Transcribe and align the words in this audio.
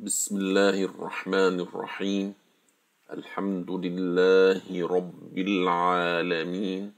بسم 0.00 0.36
الله 0.36 0.84
الرحمن 0.84 1.60
الرحيم. 1.60 2.32
الحمد 3.12 3.70
لله 3.70 4.64
رب 4.96 5.36
العالمين. 5.38 6.92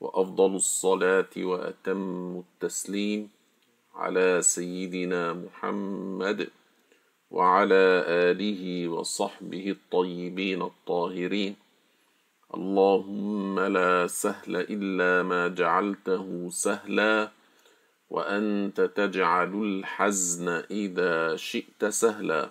وأفضل 0.00 0.56
الصلاة 0.56 1.32
وأتم 1.36 2.44
التسليم 2.44 3.28
على 3.94 4.44
سيدنا 4.44 5.32
محمد 5.32 6.52
وعلى 7.30 7.84
آله 8.28 8.88
وصحبه 8.88 9.64
الطيبين 9.70 10.60
الطاهرين. 10.62 11.56
اللهم 12.54 13.60
لا 13.60 14.06
سهل 14.06 14.56
إلا 14.68 15.22
ما 15.22 15.48
جعلته 15.48 16.48
سهلا. 16.52 17.32
وأنت 18.10 18.80
تجعل 18.80 19.54
الحزن 19.54 20.48
إذا 20.70 21.36
شئت 21.36 21.84
سهلا 21.84 22.50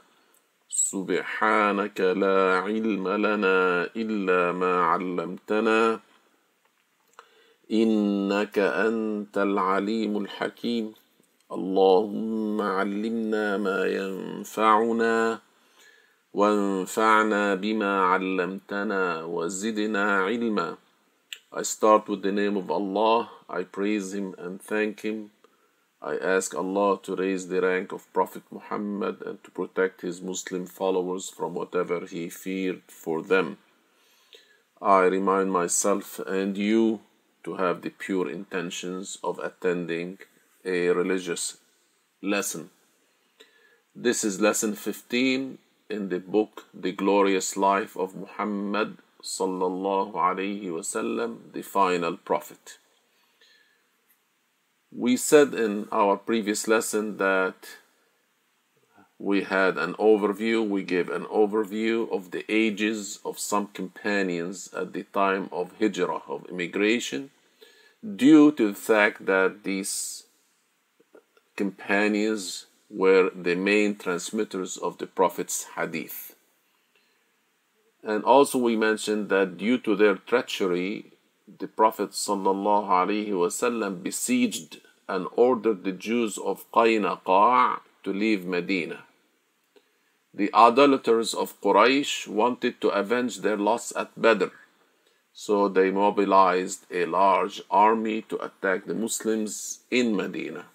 سبحانك 0.70 2.02
لا 2.02 2.60
علم 2.60 3.08
لنا 3.08 3.90
إلا 3.96 4.52
ما 4.52 4.82
علمتنا 4.82 6.00
إنك 7.72 8.60
أنت 8.60 9.38
العليم 9.38 10.18
الحكيم 10.18 10.94
اللهم 11.52 12.62
علمنا 12.62 13.58
ما 13.58 13.86
ينفعنا 13.86 15.40
وانفعنا 16.34 17.55
بما 17.55 18.02
علمتنا 18.02 19.24
وزدنا 19.24 20.22
علما 20.22 20.78
I 21.49 21.62
start 21.64 22.10
with 22.10 22.21
the 22.24 22.32
name 22.34 22.58
of 22.58 22.70
Allah. 22.70 23.30
I 23.49 23.64
praise 23.64 24.14
Him 24.14 24.36
and 24.38 24.62
thank 24.62 24.99
Him. 24.99 25.32
I 26.08 26.16
ask 26.36 26.55
Allah 26.55 27.00
to 27.04 27.18
raise 27.18 27.50
the 27.50 27.60
rank 27.60 27.91
of 27.91 28.12
Prophet 28.13 28.44
Muhammad 28.50 29.22
and 29.26 29.44
to 29.44 29.52
protect 29.52 30.00
his 30.00 30.22
Muslim 30.22 30.66
followers 30.66 31.30
from 31.30 31.54
whatever 31.54 32.05
he 32.05 32.30
feared 32.30 32.84
for 32.88 33.22
them. 33.22 33.58
I 34.82 35.02
remind 35.18 35.52
myself 35.52 36.20
and 36.20 36.58
you 36.58 37.02
to 37.44 37.55
have 37.55 37.82
the 37.82 37.90
pure 37.90 38.30
intentions 38.30 39.18
of 39.22 39.38
attending 39.40 40.20
a 40.64 40.88
religious 40.91 41.58
lesson. 42.21 42.70
This 43.94 44.24
is 44.24 44.40
lesson 44.40 44.76
15 44.76 45.58
in 45.90 46.08
the 46.08 46.20
book 46.20 46.68
The 46.74 46.94
Glorious 46.94 47.58
Life 47.58 47.98
of 47.98 48.16
Muhammad 48.16 48.99
sallallahu 49.21 50.14
wasallam, 50.77 51.52
the 51.52 51.64
final 51.64 52.16
prophet. 52.16 52.77
We 54.91 55.18
said 55.18 55.54
in 55.54 55.88
our 55.91 56.18
previous 56.18 56.68
lesson 56.68 57.18
that 57.18 57.55
we 59.20 59.43
had 59.43 59.77
an 59.77 59.96
overview, 59.96 60.68
we 60.68 60.84
gave 60.84 61.10
an 61.10 61.26
overview 61.26 62.10
of 62.12 62.32
the 62.32 62.46
ages 62.49 63.20
of 63.26 63.40
some 63.40 63.68
companions 63.68 64.69
at 64.74 64.94
the 64.94 65.03
time 65.03 65.50
of 65.52 65.74
hijrah, 65.80 66.22
of 66.28 66.46
immigration, 66.50 67.31
due 68.16 68.52
to 68.53 68.69
the 68.69 68.75
fact 68.75 69.25
that 69.25 69.63
these 69.63 70.24
companions 71.56 72.68
were 72.90 73.30
the 73.35 73.56
main 73.56 73.96
transmitters 73.96 74.78
of 74.78 74.97
the 75.00 75.08
Prophet's 75.08 75.66
hadith. 75.75 76.35
And 78.03 78.24
also, 78.24 78.58
we 78.58 78.78
mentioned 78.78 79.28
that 79.30 79.58
due 79.58 79.78
to 79.80 79.96
their 79.96 80.16
treachery, 80.16 81.12
the 81.47 81.67
Prophet 81.67 82.12
ﷺ 82.12 84.03
besieged 84.03 84.81
and 85.08 85.28
ordered 85.31 85.85
the 85.85 85.94
Jews 85.94 86.38
of 86.38 86.69
Qaynaqa' 86.72 87.80
to 88.03 88.13
leave 88.13 88.46
Medina. 88.46 89.06
The 90.34 90.53
idolaters 90.53 91.34
of 91.34 91.59
Quraysh 91.62 92.28
wanted 92.28 92.81
to 92.81 92.90
avenge 92.90 93.40
their 93.40 93.56
loss 93.56 93.96
at 93.96 94.22
Badr, 94.22 94.47
so 95.31 95.69
they 95.69 95.90
mobilized 95.90 96.86
a 96.91 97.06
large 97.06 97.62
army 97.72 98.24
to 98.24 98.38
attack 98.44 98.86
the 98.86 98.94
Muslims 98.94 99.80
in 99.90 100.16
Medina. 100.16 100.66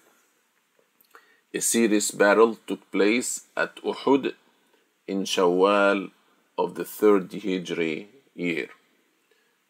A 1.53 1.61
serious 1.61 2.09
battle 2.09 2.57
took 2.65 2.89
place 2.91 3.45
at 3.55 3.75
Uhud 3.83 4.33
in 5.07 5.23
Shawwal 5.23 6.09
of 6.57 6.73
the 6.73 6.83
third 6.83 7.29
Hijri 7.29 8.07
year. 8.33 8.69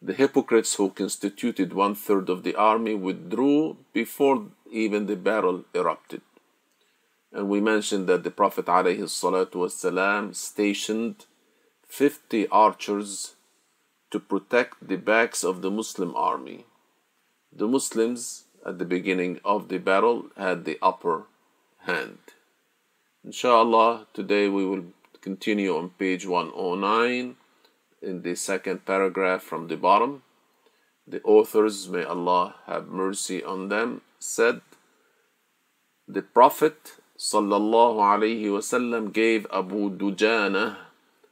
The 0.04 0.12
hypocrites 0.12 0.74
who 0.74 0.90
constituted 0.90 1.72
one 1.72 1.94
third 1.94 2.28
of 2.28 2.42
the 2.42 2.54
army 2.56 2.94
withdrew 2.94 3.78
before 3.94 4.48
even 4.70 5.06
the 5.06 5.16
battle 5.16 5.64
erupted. 5.72 6.20
And 7.32 7.48
we 7.48 7.58
mentioned 7.62 8.06
that 8.08 8.22
the 8.22 8.30
Prophet 8.30 8.66
ﷺ 8.66 10.34
stationed 10.34 11.24
50 11.88 12.48
archers 12.48 13.36
to 14.10 14.20
protect 14.20 14.88
the 14.88 14.96
backs 14.96 15.42
of 15.42 15.62
the 15.62 15.70
Muslim 15.70 16.14
army. 16.14 16.66
The 17.50 17.66
Muslims 17.66 18.44
at 18.66 18.78
the 18.78 18.84
beginning 18.84 19.40
of 19.42 19.68
the 19.68 19.78
battle 19.78 20.26
had 20.36 20.66
the 20.66 20.78
upper 20.82 21.28
hand. 21.86 22.18
Inshallah, 23.24 24.08
today 24.12 24.50
we 24.50 24.66
will 24.66 24.84
continue 25.22 25.74
on 25.74 25.88
page 25.98 26.26
109 26.26 27.36
in 28.04 28.22
the 28.22 28.34
second 28.34 28.84
paragraph 28.84 29.42
from 29.42 29.68
the 29.68 29.76
bottom. 29.76 30.22
The 31.06 31.22
authors, 31.22 31.88
may 31.88 32.04
Allah 32.04 32.56
have 32.66 32.88
mercy 32.88 33.42
on 33.42 33.68
them, 33.68 34.02
said, 34.18 34.60
The 36.06 36.22
Prophet 36.22 36.92
wasallam 37.18 39.12
gave 39.12 39.46
Abu 39.52 39.90
Dujana, 39.90 40.76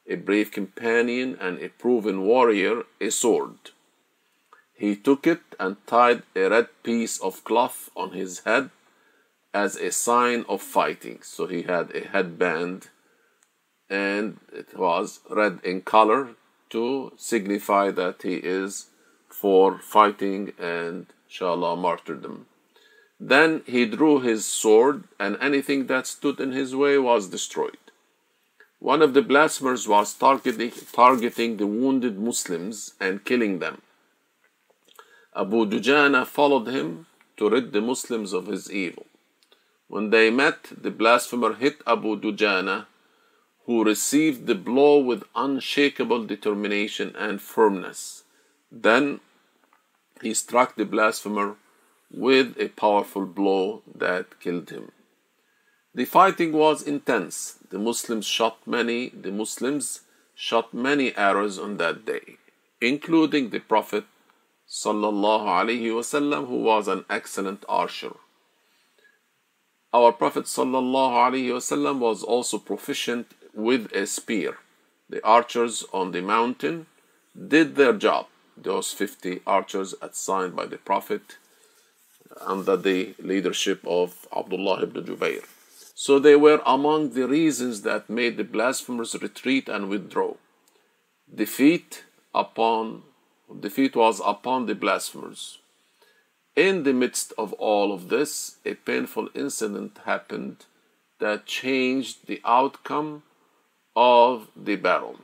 a 0.08 0.16
brave 0.16 0.50
companion 0.50 1.36
and 1.40 1.58
a 1.58 1.68
proven 1.68 2.22
warrior, 2.22 2.84
a 3.00 3.10
sword. 3.10 3.70
He 4.74 4.96
took 4.96 5.26
it 5.26 5.42
and 5.60 5.76
tied 5.86 6.22
a 6.34 6.48
red 6.48 6.68
piece 6.82 7.20
of 7.20 7.44
cloth 7.44 7.90
on 7.94 8.12
his 8.12 8.40
head 8.40 8.70
as 9.54 9.76
a 9.76 9.92
sign 9.92 10.44
of 10.48 10.60
fighting. 10.60 11.20
So 11.22 11.46
he 11.46 11.62
had 11.62 11.94
a 11.94 12.06
headband 12.08 12.88
and 13.88 14.38
it 14.52 14.76
was 14.76 15.20
red 15.30 15.60
in 15.62 15.82
color 15.82 16.34
to 16.72 17.12
signify 17.16 17.90
that 17.90 18.22
he 18.22 18.34
is 18.34 18.86
for 19.28 19.78
fighting 19.78 20.52
and 20.58 21.06
inshallah 21.26 21.76
martyrdom. 21.76 22.46
Then 23.20 23.62
he 23.66 23.86
drew 23.86 24.18
his 24.20 24.44
sword, 24.44 25.04
and 25.18 25.38
anything 25.40 25.86
that 25.86 26.08
stood 26.08 26.40
in 26.40 26.50
his 26.50 26.74
way 26.74 26.98
was 26.98 27.28
destroyed. 27.28 27.78
One 28.80 29.00
of 29.00 29.14
the 29.14 29.22
blasphemers 29.22 29.86
was 29.86 30.12
targeting, 30.12 30.72
targeting 30.92 31.56
the 31.56 31.68
wounded 31.68 32.18
Muslims 32.18 32.94
and 33.00 33.24
killing 33.24 33.60
them. 33.60 33.80
Abu 35.36 35.66
Dujana 35.66 36.26
followed 36.26 36.66
him 36.66 37.06
to 37.36 37.48
rid 37.48 37.72
the 37.72 37.80
Muslims 37.80 38.32
of 38.32 38.48
his 38.48 38.72
evil. 38.72 39.06
When 39.86 40.10
they 40.10 40.30
met, 40.30 40.68
the 40.76 40.90
blasphemer 40.90 41.54
hit 41.54 41.80
Abu 41.86 42.20
Dujana, 42.20 42.86
who 43.66 43.84
received 43.84 44.46
the 44.46 44.54
blow 44.54 44.98
with 44.98 45.24
unshakable 45.34 46.24
determination 46.26 47.14
and 47.16 47.40
firmness. 47.40 48.24
Then 48.70 49.20
he 50.20 50.34
struck 50.34 50.76
the 50.76 50.84
blasphemer 50.84 51.56
with 52.10 52.56
a 52.58 52.68
powerful 52.68 53.26
blow 53.26 53.82
that 53.94 54.40
killed 54.40 54.70
him. 54.70 54.92
The 55.94 56.04
fighting 56.04 56.52
was 56.52 56.82
intense. 56.82 57.58
The 57.70 57.78
Muslims 57.78 58.26
shot 58.26 58.58
many, 58.66 59.10
the 59.10 59.30
Muslims 59.30 60.00
shot 60.34 60.72
many 60.72 61.14
arrows 61.16 61.58
on 61.58 61.76
that 61.76 62.04
day, 62.04 62.36
including 62.80 63.50
the 63.50 63.60
Prophet 63.60 64.04
sallallahu 64.68 65.46
alaihi 65.46 65.92
wasallam 65.98 66.48
who 66.48 66.62
was 66.62 66.88
an 66.88 67.04
excellent 67.10 67.64
archer. 67.68 68.14
Our 69.92 70.12
Prophet 70.12 70.44
sallallahu 70.44 71.14
alaihi 71.26 71.50
wasallam 71.58 71.98
was 71.98 72.22
also 72.22 72.58
proficient 72.58 73.26
with 73.54 73.92
a 73.92 74.06
spear. 74.06 74.58
The 75.08 75.24
archers 75.24 75.84
on 75.92 76.12
the 76.12 76.22
mountain 76.22 76.86
did 77.36 77.76
their 77.76 77.92
job. 77.92 78.26
Those 78.56 78.92
50 78.92 79.40
archers 79.46 79.94
assigned 80.00 80.56
by 80.56 80.66
the 80.66 80.78
Prophet 80.78 81.38
under 82.40 82.76
the 82.76 83.14
leadership 83.18 83.84
of 83.86 84.26
Abdullah 84.34 84.82
ibn 84.82 85.04
Jubayr. 85.04 85.44
So 85.94 86.18
they 86.18 86.36
were 86.36 86.62
among 86.64 87.10
the 87.10 87.28
reasons 87.28 87.82
that 87.82 88.08
made 88.10 88.36
the 88.36 88.44
blasphemers 88.44 89.14
retreat 89.20 89.68
and 89.68 89.88
withdraw. 89.88 90.34
Defeat 91.32 92.04
upon 92.34 93.02
defeat 93.60 93.94
was 93.94 94.20
upon 94.24 94.66
the 94.66 94.74
blasphemers. 94.74 95.58
In 96.56 96.82
the 96.82 96.92
midst 96.92 97.32
of 97.38 97.52
all 97.54 97.92
of 97.92 98.08
this, 98.08 98.56
a 98.64 98.74
painful 98.74 99.28
incident 99.34 99.98
happened 100.04 100.66
that 101.18 101.46
changed 101.46 102.26
the 102.26 102.40
outcome 102.44 103.22
of 103.94 104.48
the 104.56 104.76
battle. 104.76 105.18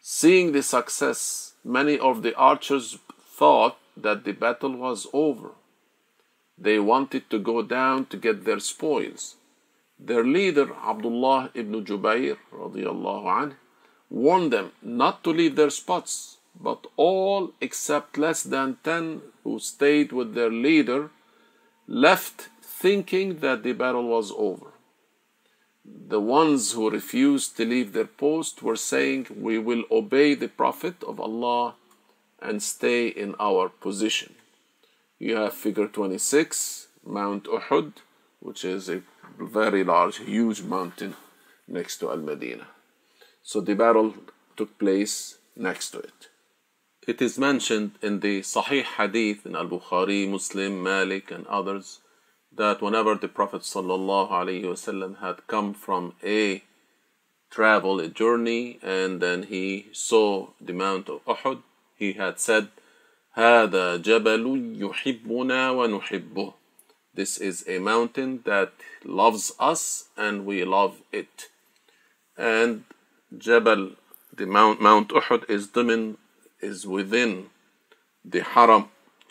Seeing 0.00 0.52
the 0.52 0.62
success, 0.62 1.54
many 1.64 1.98
of 1.98 2.22
the 2.22 2.34
archers 2.36 2.98
thought 3.20 3.76
that 3.96 4.24
the 4.24 4.32
battle 4.32 4.76
was 4.76 5.06
over. 5.12 5.50
They 6.56 6.78
wanted 6.78 7.28
to 7.30 7.38
go 7.38 7.62
down 7.62 8.06
to 8.06 8.16
get 8.16 8.44
their 8.44 8.60
spoils. 8.60 9.36
their 9.98 10.24
leader 10.24 10.74
Abdullah 10.84 11.50
ibn 11.54 11.84
Jubayr 11.84 12.36
warned 14.10 14.52
them 14.52 14.72
not 14.82 15.24
to 15.24 15.30
leave 15.30 15.56
their 15.56 15.70
spots, 15.70 16.36
but 16.60 16.86
all 16.96 17.52
except 17.60 18.18
less 18.18 18.42
than 18.42 18.78
ten 18.84 19.22
who 19.42 19.58
stayed 19.58 20.12
with 20.12 20.34
their 20.34 20.50
leader 20.50 21.10
left 21.86 22.48
thinking 22.62 23.40
that 23.40 23.62
the 23.62 23.72
battle 23.72 24.06
was 24.06 24.32
over. 24.36 24.72
The 26.08 26.20
ones 26.20 26.72
who 26.72 26.90
refused 26.90 27.56
to 27.56 27.64
leave 27.64 27.92
their 27.92 28.06
post 28.06 28.62
were 28.62 28.76
saying, 28.76 29.26
We 29.30 29.58
will 29.58 29.84
obey 29.90 30.34
the 30.34 30.48
Prophet 30.48 31.02
of 31.02 31.20
Allah 31.20 31.74
and 32.40 32.62
stay 32.62 33.08
in 33.08 33.34
our 33.40 33.68
position. 33.68 34.34
You 35.18 35.36
have 35.36 35.54
figure 35.54 35.88
26, 35.88 36.88
Mount 37.04 37.44
Uhud, 37.44 37.92
which 38.40 38.64
is 38.64 38.88
a 38.88 39.02
very 39.38 39.82
large, 39.84 40.18
huge 40.18 40.62
mountain 40.62 41.14
next 41.66 41.98
to 41.98 42.10
Al 42.10 42.18
Medina. 42.18 42.66
So 43.42 43.60
the 43.60 43.74
battle 43.74 44.14
took 44.56 44.78
place 44.78 45.38
next 45.56 45.90
to 45.90 45.98
it. 45.98 46.28
It 47.06 47.22
is 47.22 47.38
mentioned 47.38 47.92
in 48.02 48.20
the 48.20 48.40
Sahih 48.40 48.82
Hadith 48.82 49.46
in 49.46 49.54
Al 49.54 49.68
Bukhari, 49.68 50.28
Muslim, 50.28 50.82
Malik, 50.82 51.30
and 51.30 51.46
others 51.46 52.00
that 52.55 52.81
whenever 52.81 53.15
the 53.15 53.27
Prophet 53.27 53.61
ﷺ 53.61 55.19
had 55.19 55.47
come 55.47 55.73
from 55.73 56.13
a 56.23 56.63
travel, 57.49 57.99
a 57.99 58.07
journey, 58.07 58.79
and 58.81 59.21
then 59.21 59.43
he 59.43 59.87
saw 59.91 60.47
the 60.59 60.73
Mount 60.73 61.09
of 61.09 61.23
Uhud, 61.25 61.61
he 61.95 62.13
had 62.13 62.39
said, 62.39 62.69
هذا 63.37 64.01
جبل 64.01 64.77
يحبنا 64.77 65.71
ونحبه. 65.71 66.53
This 67.13 67.37
is 67.37 67.65
a 67.67 67.79
mountain 67.79 68.41
that 68.45 68.71
loves 69.03 69.53
us 69.59 70.09
and 70.17 70.45
we 70.45 70.63
love 70.63 71.01
it. 71.11 71.49
And 72.37 72.85
Jabal, 73.37 73.91
the 74.35 74.45
Mount, 74.45 74.81
Mount 74.81 75.09
Uhud 75.09 75.49
is 75.49 75.67
dimin, 75.67 76.17
is 76.61 76.87
within 76.87 77.49
the 78.23 78.41
Haram 78.43 78.89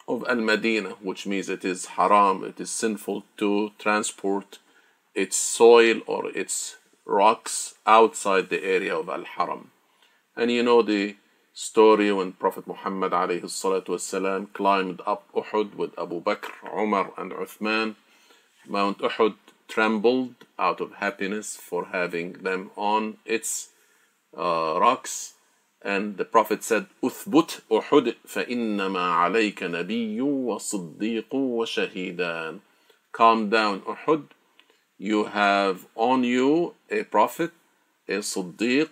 of 0.08 0.24
Al 0.28 0.36
Medina, 0.36 0.90
which 1.00 1.26
means 1.26 1.48
it 1.48 1.64
is 1.64 1.86
haram, 1.96 2.44
it 2.44 2.60
is 2.60 2.70
sinful 2.70 3.24
to 3.36 3.70
transport 3.78 4.58
its 5.14 5.36
soil 5.36 6.00
or 6.06 6.30
its 6.30 6.76
rocks 7.04 7.74
outside 7.86 8.48
the 8.48 8.62
area 8.64 8.96
of 8.96 9.08
Al 9.08 9.24
Haram. 9.24 9.70
And 10.36 10.50
you 10.50 10.62
know 10.62 10.82
the 10.82 11.16
story 11.52 12.12
when 12.12 12.32
Prophet 12.32 12.66
Muhammad 12.66 13.12
والسلام, 13.12 14.52
climbed 14.52 15.00
up 15.06 15.24
Uhud 15.34 15.74
with 15.74 15.98
Abu 15.98 16.22
Bakr, 16.22 16.52
Umar, 16.76 17.12
and 17.16 17.32
Uthman. 17.32 17.96
Mount 18.66 18.98
Uhud 18.98 19.34
trembled 19.68 20.34
out 20.58 20.80
of 20.80 20.94
happiness 20.94 21.56
for 21.56 21.86
having 21.86 22.32
them 22.44 22.70
on 22.76 23.18
its 23.24 23.70
uh, 24.36 24.78
rocks 24.80 25.33
and 25.84 26.16
the 26.16 26.24
Prophet 26.24 26.62
said, 26.62 26.86
أثبت 27.02 27.62
أحد 27.72 28.14
فإنما 28.26 29.00
عليك 29.00 29.62
نبي 29.62 30.20
وصديق 30.20 31.34
وشهيدان. 31.34 32.60
Calm 33.12 33.48
down, 33.50 33.80
Uhud. 33.80 34.28
You 34.98 35.24
have 35.24 35.86
on 35.94 36.24
you 36.24 36.74
a 36.90 37.04
prophet, 37.04 37.52
a 38.06 38.18
Siddiq, 38.18 38.90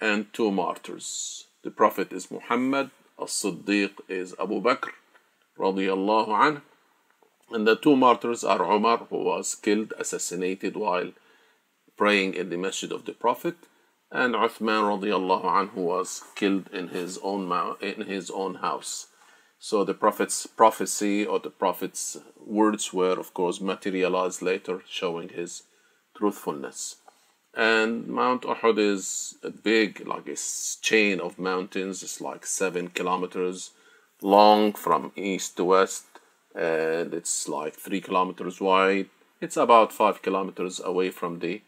and 0.00 0.32
two 0.32 0.50
martyrs. 0.50 1.48
The 1.62 1.70
prophet 1.70 2.12
is 2.12 2.30
Muhammad, 2.30 2.90
a 3.18 3.24
Siddiq 3.24 3.92
is 4.08 4.34
Abu 4.40 4.62
Bakr, 4.62 4.92
radiallahu 5.58 6.28
anh, 6.28 6.62
and 7.50 7.66
the 7.66 7.76
two 7.76 7.96
martyrs 7.96 8.44
are 8.44 8.62
Umar, 8.64 9.06
who 9.10 9.24
was 9.24 9.54
killed, 9.54 9.92
assassinated 9.98 10.74
while 10.74 11.12
praying 11.96 12.34
in 12.34 12.48
the 12.48 12.56
masjid 12.56 12.90
of 12.90 13.04
the 13.04 13.12
Prophet, 13.12 13.56
and 14.11 14.35
Uthman 14.35 14.83
radiallahu 14.91 15.45
anhu 15.45 15.75
was 15.75 16.21
killed 16.35 16.69
in 16.73 16.89
his 16.89 17.17
own 17.23 17.75
in 17.81 18.01
his 18.01 18.29
own 18.29 18.55
house. 18.55 19.07
So 19.57 19.83
the 19.83 19.93
Prophet's 19.93 20.47
prophecy 20.47 21.25
or 21.25 21.39
the 21.39 21.51
Prophet's 21.51 22.17
words 22.45 22.91
were, 22.91 23.17
of 23.19 23.33
course, 23.33 23.61
materialized 23.61 24.41
later, 24.41 24.81
showing 24.89 25.29
his 25.29 25.63
truthfulness. 26.17 26.97
And 27.55 28.07
Mount 28.07 28.41
Uhud 28.43 28.79
is 28.79 29.35
a 29.43 29.51
big, 29.51 30.07
like 30.07 30.27
a 30.27 30.37
chain 30.81 31.19
of 31.19 31.37
mountains. 31.37 32.01
It's 32.01 32.19
like 32.19 32.45
seven 32.45 32.89
kilometers 32.89 33.71
long 34.21 34.73
from 34.73 35.11
east 35.15 35.57
to 35.57 35.65
west, 35.65 36.05
and 36.55 37.13
it's 37.13 37.47
like 37.47 37.75
three 37.75 38.01
kilometers 38.01 38.59
wide. 38.59 39.09
It's 39.39 39.57
about 39.57 39.93
five 39.93 40.21
kilometers 40.21 40.79
away 40.83 41.09
from 41.09 41.39
the 41.39 41.61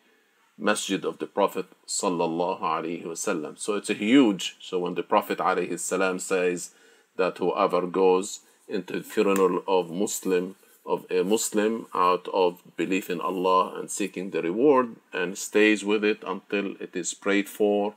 masjid 0.58 1.04
of 1.04 1.18
the 1.20 1.26
Prophet 1.26 1.66
sallallahu 1.88 2.62
alaihi 2.62 3.06
wasallam. 3.06 3.58
So 3.58 3.76
it's 3.76 3.90
a 3.90 3.96
huge. 3.96 4.56
So 4.60 4.80
when 4.80 4.96
the 4.96 5.04
Prophet 5.04 5.40
alaihi 5.40 5.80
salam 5.80 6.20
says 6.20 6.72
that 7.18 7.38
whoever 7.38 7.88
goes 7.88 8.42
into 8.68 8.94
the 8.94 9.04
funeral 9.04 9.64
of 9.68 9.90
Muslim 9.90 10.56
of 10.86 11.06
a 11.10 11.24
Muslim 11.24 11.88
out 11.94 12.28
of 12.34 12.62
belief 12.76 13.10
in 13.10 13.22
Allah 13.22 13.80
and 13.80 13.90
seeking 13.90 14.32
the 14.32 14.42
reward 14.42 14.96
and 15.14 15.38
stays 15.38 15.84
with 15.86 16.04
it 16.04 16.24
until 16.28 16.76
it 16.80 16.94
is 16.94 17.14
prayed 17.14 17.48
for 17.48 17.96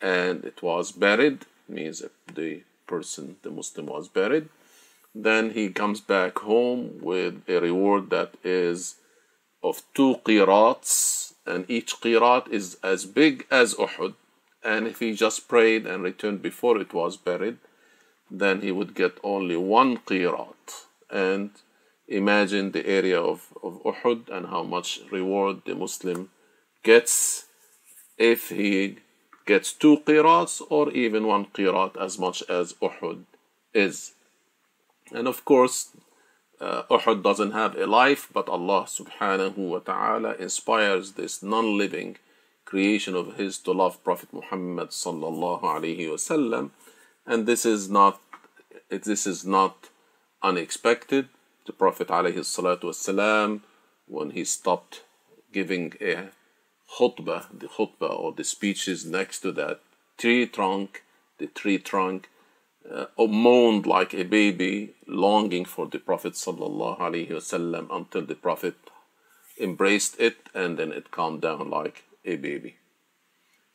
and 0.00 0.44
it 0.44 0.62
was 0.62 0.92
buried 0.92 1.44
means 1.68 2.02
the 2.34 2.62
person 2.86 3.36
the 3.42 3.50
Muslim 3.50 3.86
was 3.86 4.08
buried 4.08 4.48
then 5.14 5.50
he 5.50 5.68
comes 5.68 6.00
back 6.00 6.38
home 6.38 6.98
with 7.02 7.42
a 7.48 7.60
reward 7.60 8.08
that 8.08 8.34
is 8.42 8.96
of 9.62 9.82
two 9.94 10.16
qirats 10.24 11.31
and 11.46 11.64
each 11.68 12.00
qirat 12.00 12.48
is 12.48 12.76
as 12.82 13.04
big 13.04 13.46
as 13.50 13.74
Uhud. 13.74 14.14
And 14.64 14.86
if 14.86 15.00
he 15.00 15.14
just 15.14 15.48
prayed 15.48 15.86
and 15.86 16.02
returned 16.02 16.40
before 16.42 16.80
it 16.80 16.94
was 16.94 17.16
buried, 17.16 17.58
then 18.30 18.60
he 18.60 18.70
would 18.70 18.94
get 18.94 19.18
only 19.22 19.56
one 19.56 19.98
qirat. 19.98 20.86
And 21.10 21.50
imagine 22.06 22.72
the 22.72 22.86
area 22.86 23.20
of, 23.20 23.52
of 23.62 23.82
Uhud 23.82 24.28
and 24.28 24.46
how 24.46 24.62
much 24.62 25.00
reward 25.10 25.62
the 25.66 25.74
Muslim 25.74 26.30
gets 26.82 27.46
if 28.18 28.50
he 28.50 28.98
gets 29.46 29.72
two 29.72 29.98
qirats 30.06 30.62
or 30.70 30.90
even 30.92 31.26
one 31.26 31.46
qirat 31.46 31.96
as 32.00 32.18
much 32.18 32.42
as 32.48 32.74
Uhud 32.74 33.24
is. 33.74 34.12
And 35.10 35.26
of 35.26 35.44
course, 35.44 35.90
uh, 36.62 36.84
Uhud 36.84 37.22
doesn't 37.22 37.50
have 37.50 37.76
a 37.76 37.86
life, 37.86 38.28
but 38.32 38.48
Allah 38.48 38.84
subhanahu 38.84 39.56
wa 39.56 39.80
ta'ala 39.80 40.34
inspires 40.34 41.12
this 41.12 41.42
non 41.42 41.76
living 41.76 42.16
creation 42.64 43.16
of 43.16 43.36
His 43.36 43.58
to 43.58 43.72
love 43.72 44.02
Prophet 44.04 44.32
Muhammad 44.32 44.90
sallallahu 44.90 45.62
alayhi 45.62 46.08
wasallam. 46.08 46.70
And 47.26 47.46
this 47.46 47.66
is 47.66 47.90
not 47.90 48.20
this 48.88 49.26
is 49.26 49.44
not 49.44 49.88
unexpected. 50.42 51.28
The 51.66 51.72
Prophet 51.72 52.08
alayhi 52.08 52.38
salatu 52.38 52.84
wasalam, 52.84 53.62
when 54.06 54.30
he 54.30 54.44
stopped 54.44 55.02
giving 55.52 55.94
a 56.00 56.28
khutbah, 56.98 57.46
the 57.58 57.66
khutbah 57.66 58.18
or 58.18 58.32
the 58.32 58.44
speeches 58.44 59.04
next 59.04 59.40
to 59.40 59.52
that 59.52 59.80
tree 60.18 60.46
trunk, 60.46 61.02
the 61.38 61.46
tree 61.46 61.78
trunk 61.78 62.28
uh, 62.90 63.06
moaned 63.18 63.86
like 63.86 64.14
a 64.14 64.24
baby, 64.24 64.94
longing 65.06 65.64
for 65.64 65.86
the 65.86 65.98
Prophet 65.98 66.32
wasallam 66.34 67.86
until 67.90 68.22
the 68.22 68.34
Prophet 68.34 68.74
embraced 69.60 70.18
it 70.18 70.36
and 70.54 70.78
then 70.78 70.92
it 70.92 71.10
calmed 71.10 71.40
down 71.42 71.70
like 71.70 72.04
a 72.24 72.36
baby. 72.36 72.76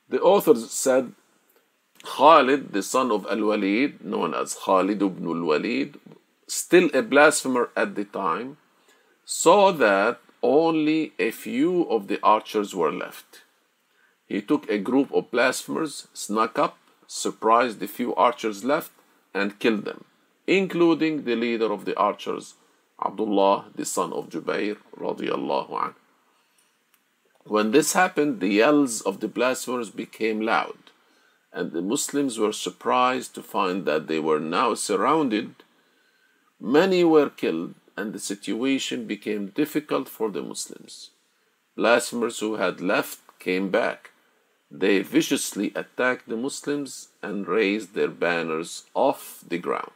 The 0.09 0.21
authors 0.21 0.71
said 0.71 1.13
Khalid, 2.03 2.73
the 2.73 2.83
son 2.83 3.11
of 3.11 3.25
Al 3.27 3.43
Walid, 3.43 4.03
known 4.03 4.33
as 4.33 4.55
Khalid 4.55 5.01
ibn 5.01 5.27
al 5.27 5.43
Walid, 5.43 5.99
still 6.47 6.89
a 6.93 7.01
blasphemer 7.01 7.69
at 7.75 7.95
the 7.95 8.05
time, 8.05 8.57
saw 9.25 9.71
that 9.71 10.19
only 10.41 11.13
a 11.19 11.31
few 11.31 11.83
of 11.89 12.07
the 12.07 12.19
archers 12.23 12.73
were 12.73 12.91
left. 12.91 13.41
He 14.25 14.41
took 14.41 14.69
a 14.69 14.77
group 14.77 15.11
of 15.13 15.31
blasphemers, 15.31 16.07
snuck 16.13 16.59
up, 16.59 16.77
surprised 17.07 17.79
the 17.79 17.87
few 17.87 18.13
archers 18.15 18.63
left, 18.63 18.91
and 19.37 19.59
killed 19.59 19.85
them, 19.85 20.03
including 20.45 21.23
the 21.23 21.35
leader 21.35 21.71
of 21.71 21.85
the 21.85 21.97
archers, 21.97 22.55
Abdullah, 23.03 23.65
the 23.75 23.85
son 23.85 24.11
of 24.13 24.29
Jubair, 24.29 24.77
radiallahu 24.97 25.83
anh. 25.83 25.95
When 27.45 27.71
this 27.71 27.93
happened, 27.93 28.39
the 28.39 28.49
yells 28.49 29.01
of 29.01 29.19
the 29.19 29.27
blasphemers 29.27 29.89
became 29.89 30.41
loud, 30.41 30.77
and 31.53 31.71
the 31.71 31.81
Muslims 31.81 32.37
were 32.37 32.51
surprised 32.51 33.35
to 33.35 33.41
find 33.41 33.85
that 33.85 34.07
they 34.07 34.19
were 34.19 34.39
now 34.39 34.73
surrounded. 34.73 35.63
Many 36.59 37.03
were 37.03 37.29
killed, 37.29 37.75
and 37.95 38.13
the 38.13 38.19
situation 38.19 39.05
became 39.05 39.47
difficult 39.47 40.09
for 40.09 40.29
the 40.29 40.41
Muslims. 40.41 41.11
Blasphemers 41.75 42.39
who 42.39 42.55
had 42.55 42.81
left 42.81 43.19
came 43.39 43.69
back, 43.69 44.11
they 44.69 45.01
viciously 45.01 45.71
attacked 45.75 46.27
the 46.27 46.35
Muslims 46.35 47.09
and 47.21 47.47
raised 47.47 47.93
their 47.93 48.09
banners 48.09 48.85
off 48.93 49.43
the 49.47 49.57
ground. 49.57 49.91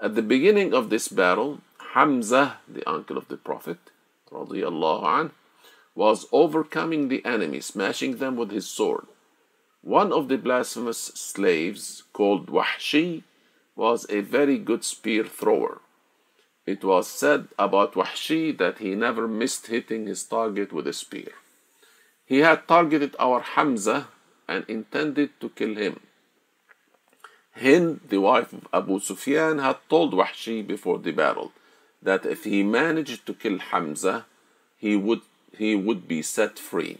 At 0.00 0.14
the 0.16 0.22
beginning 0.22 0.74
of 0.74 0.90
this 0.90 1.08
battle, 1.08 1.60
Hamza, 1.92 2.58
the 2.68 2.88
uncle 2.88 3.16
of 3.16 3.28
the 3.28 3.36
Prophet, 3.36 3.78
anh, 4.32 5.30
was 5.94 6.26
overcoming 6.32 7.08
the 7.08 7.24
enemy, 7.24 7.60
smashing 7.60 8.16
them 8.16 8.36
with 8.36 8.50
his 8.50 8.66
sword. 8.66 9.06
One 9.82 10.12
of 10.12 10.28
the 10.28 10.38
blasphemous 10.38 10.98
slaves, 10.98 12.02
called 12.12 12.48
Wahshi, 12.48 13.22
was 13.76 14.06
a 14.08 14.20
very 14.20 14.58
good 14.58 14.82
spear 14.82 15.24
thrower. 15.24 15.80
It 16.66 16.82
was 16.82 17.06
said 17.06 17.48
about 17.58 17.92
Wahshi 17.94 18.56
that 18.58 18.78
he 18.78 18.94
never 18.94 19.28
missed 19.28 19.68
hitting 19.68 20.06
his 20.06 20.24
target 20.24 20.72
with 20.72 20.86
a 20.86 20.92
spear. 20.92 21.32
He 22.26 22.38
had 22.38 22.66
targeted 22.66 23.14
our 23.18 23.40
Hamza 23.40 24.08
and 24.48 24.64
intended 24.68 25.38
to 25.40 25.48
kill 25.50 25.74
him. 25.74 26.00
Hind, 27.56 28.00
the 28.08 28.20
wife 28.20 28.52
of 28.52 28.66
Abu 28.72 28.98
Sufyan, 28.98 29.58
had 29.58 29.78
told 29.88 30.12
Wahshi 30.12 30.66
before 30.66 30.98
the 30.98 31.12
battle 31.12 31.52
that 32.02 32.26
if 32.26 32.44
he 32.44 32.62
managed 32.62 33.26
to 33.26 33.34
kill 33.34 33.58
Hamza, 33.58 34.26
he 34.76 34.96
would, 34.96 35.22
he 35.56 35.76
would 35.76 36.08
be 36.08 36.20
set 36.22 36.58
free. 36.58 36.98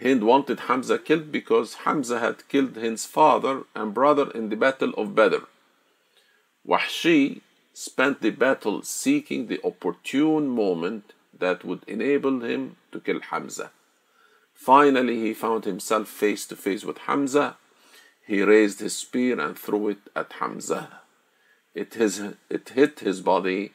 Hind 0.00 0.24
wanted 0.24 0.60
Hamza 0.60 0.98
killed 0.98 1.32
because 1.32 1.74
Hamza 1.84 2.18
had 2.18 2.48
killed 2.48 2.76
Hind's 2.76 3.06
father 3.06 3.64
and 3.74 3.94
brother 3.94 4.30
in 4.30 4.50
the 4.50 4.56
Battle 4.56 4.92
of 4.96 5.14
Badr. 5.14 5.44
Wahshi 6.66 7.40
spent 7.72 8.20
the 8.20 8.30
battle 8.30 8.82
seeking 8.82 9.46
the 9.46 9.60
opportune 9.64 10.48
moment 10.48 11.12
that 11.38 11.64
would 11.64 11.82
enable 11.86 12.40
him 12.40 12.76
to 12.92 13.00
kill 13.00 13.20
Hamza. 13.20 13.70
Finally, 14.56 15.20
he 15.20 15.34
found 15.34 15.64
himself 15.64 16.08
face 16.08 16.46
to 16.46 16.56
face 16.56 16.84
with 16.84 16.98
Hamza. 17.06 17.56
He 18.26 18.42
raised 18.42 18.80
his 18.80 18.96
spear 18.96 19.38
and 19.38 19.56
threw 19.56 19.90
it 19.90 19.98
at 20.16 20.32
Hamza. 20.40 21.00
It, 21.74 21.94
his, 21.94 22.20
it 22.50 22.70
hit 22.70 23.00
his 23.00 23.20
body 23.20 23.72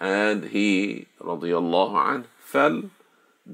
and 0.00 0.46
he, 0.46 1.06
radiallahu 1.20 1.94
anh, 1.94 2.24
fell, 2.40 2.90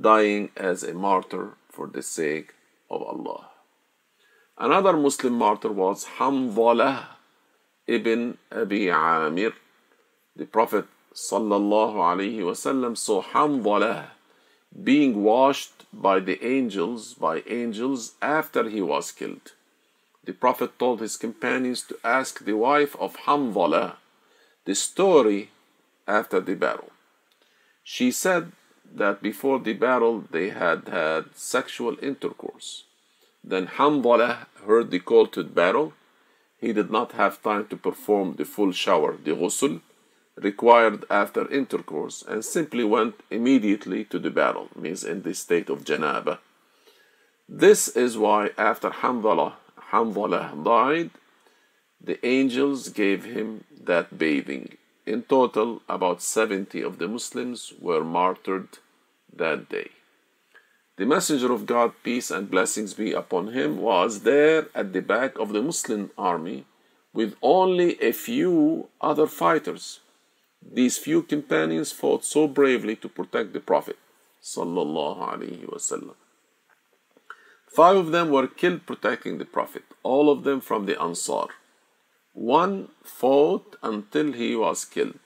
dying 0.09 0.51
as 0.57 0.83
a 0.83 0.95
martyr 0.95 1.55
for 1.69 1.87
the 1.89 2.03
sake 2.03 2.55
of 2.91 3.03
Allah. 3.03 3.51
Another 4.57 4.97
Muslim 4.97 5.35
martyr 5.35 5.73
was 5.73 6.07
Hanzalah 6.19 7.05
ibn 7.87 8.39
Abi 8.53 8.91
Amir. 8.91 9.53
The 10.37 10.47
Prophet 10.47 10.87
sallallahu 11.15 11.95
alaihi 11.95 12.39
wasallam 12.39 12.97
saw 12.97 13.23
Hanzalah 13.23 14.11
being 14.73 15.23
washed 15.23 15.85
by 15.93 16.21
the 16.21 16.45
angels 16.45 17.15
by 17.15 17.43
angels 17.47 18.15
after 18.23 18.69
he 18.69 18.81
was 18.81 19.13
killed. 19.13 19.53
The 20.25 20.33
Prophet 20.33 20.79
told 20.79 21.01
his 21.01 21.17
companions 21.17 21.83
to 21.83 21.99
ask 22.05 22.45
the 22.45 22.57
wife 22.57 22.95
of 22.97 23.17
Hanzalah 23.27 23.97
the 24.65 24.75
story 24.75 25.51
after 26.07 26.41
the 26.41 26.55
battle. 26.55 26.93
She 27.83 28.11
said 28.13 28.53
that 28.95 29.23
before 29.23 29.59
the 29.59 29.73
battle 29.73 30.25
they 30.31 30.51
had 30.51 30.89
had 30.89 31.35
sexual 31.35 31.97
intercourse. 32.03 32.85
Then 33.43 33.67
Hanzalah 33.67 34.47
heard 34.67 34.91
the 34.91 35.01
call 35.01 35.27
to 35.29 35.43
battle. 35.43 35.95
He 36.61 36.73
did 36.73 36.91
not 36.91 37.13
have 37.13 37.43
time 37.43 37.67
to 37.69 37.77
perform 37.77 38.35
the 38.35 38.45
full 38.45 38.73
shower, 38.73 39.17
the 39.17 39.33
ghusl, 39.33 39.81
required 40.37 41.05
after 41.11 41.51
intercourse, 41.51 42.23
and 42.27 42.45
simply 42.45 42.85
went 42.85 43.15
immediately 43.31 44.05
to 44.05 44.19
the 44.19 44.31
battle, 44.31 44.69
means 44.75 45.05
in 45.05 45.23
the 45.23 45.35
state 45.35 45.69
of 45.69 45.85
janaba. 45.85 46.39
This 47.49 47.89
is 47.89 48.17
why 48.17 48.51
after 48.57 48.91
Hanzalah, 48.91 49.55
Hanzalah 49.91 50.65
died, 50.65 51.11
the 52.01 52.25
angels 52.25 52.89
gave 52.89 53.25
him 53.25 53.65
that 53.85 54.17
bathing 54.17 54.79
in 55.11 55.23
total, 55.23 55.83
about 55.89 56.23
70 56.23 56.83
of 56.83 56.99
the 56.99 57.09
Muslims 57.09 57.73
were 57.81 58.05
martyred 58.05 58.79
that 59.35 59.69
day. 59.69 59.91
The 60.99 61.07
Messenger 61.07 61.53
of 61.53 61.67
God, 61.67 61.95
peace 62.05 62.31
and 62.31 62.51
blessings 62.51 62.95
be 62.95 63.13
upon 63.13 63.49
him, 63.49 63.79
was 63.79 64.21
there 64.23 64.69
at 64.75 64.93
the 64.93 65.01
back 65.01 65.39
of 65.39 65.53
the 65.53 65.63
Muslim 65.63 66.11
army 66.17 66.67
with 67.13 67.35
only 67.43 68.01
a 68.01 68.13
few 68.13 68.89
other 69.01 69.27
fighters. 69.27 70.01
These 70.63 70.99
few 70.99 71.23
companions 71.23 71.93
fought 71.93 72.25
so 72.25 72.47
bravely 72.47 72.97
to 72.97 73.09
protect 73.09 73.53
the 73.53 73.61
Prophet. 73.61 73.99
Five 77.69 77.97
of 77.97 78.11
them 78.11 78.31
were 78.31 78.47
killed 78.47 78.87
protecting 78.87 79.39
the 79.39 79.45
Prophet, 79.45 79.85
all 80.03 80.31
of 80.31 80.45
them 80.45 80.61
from 80.61 80.87
the 80.87 81.01
Ansar. 81.01 81.49
One 82.33 82.89
fought 83.03 83.77
until 83.83 84.33
he 84.33 84.57
was 84.57 84.85
killed. 84.85 85.19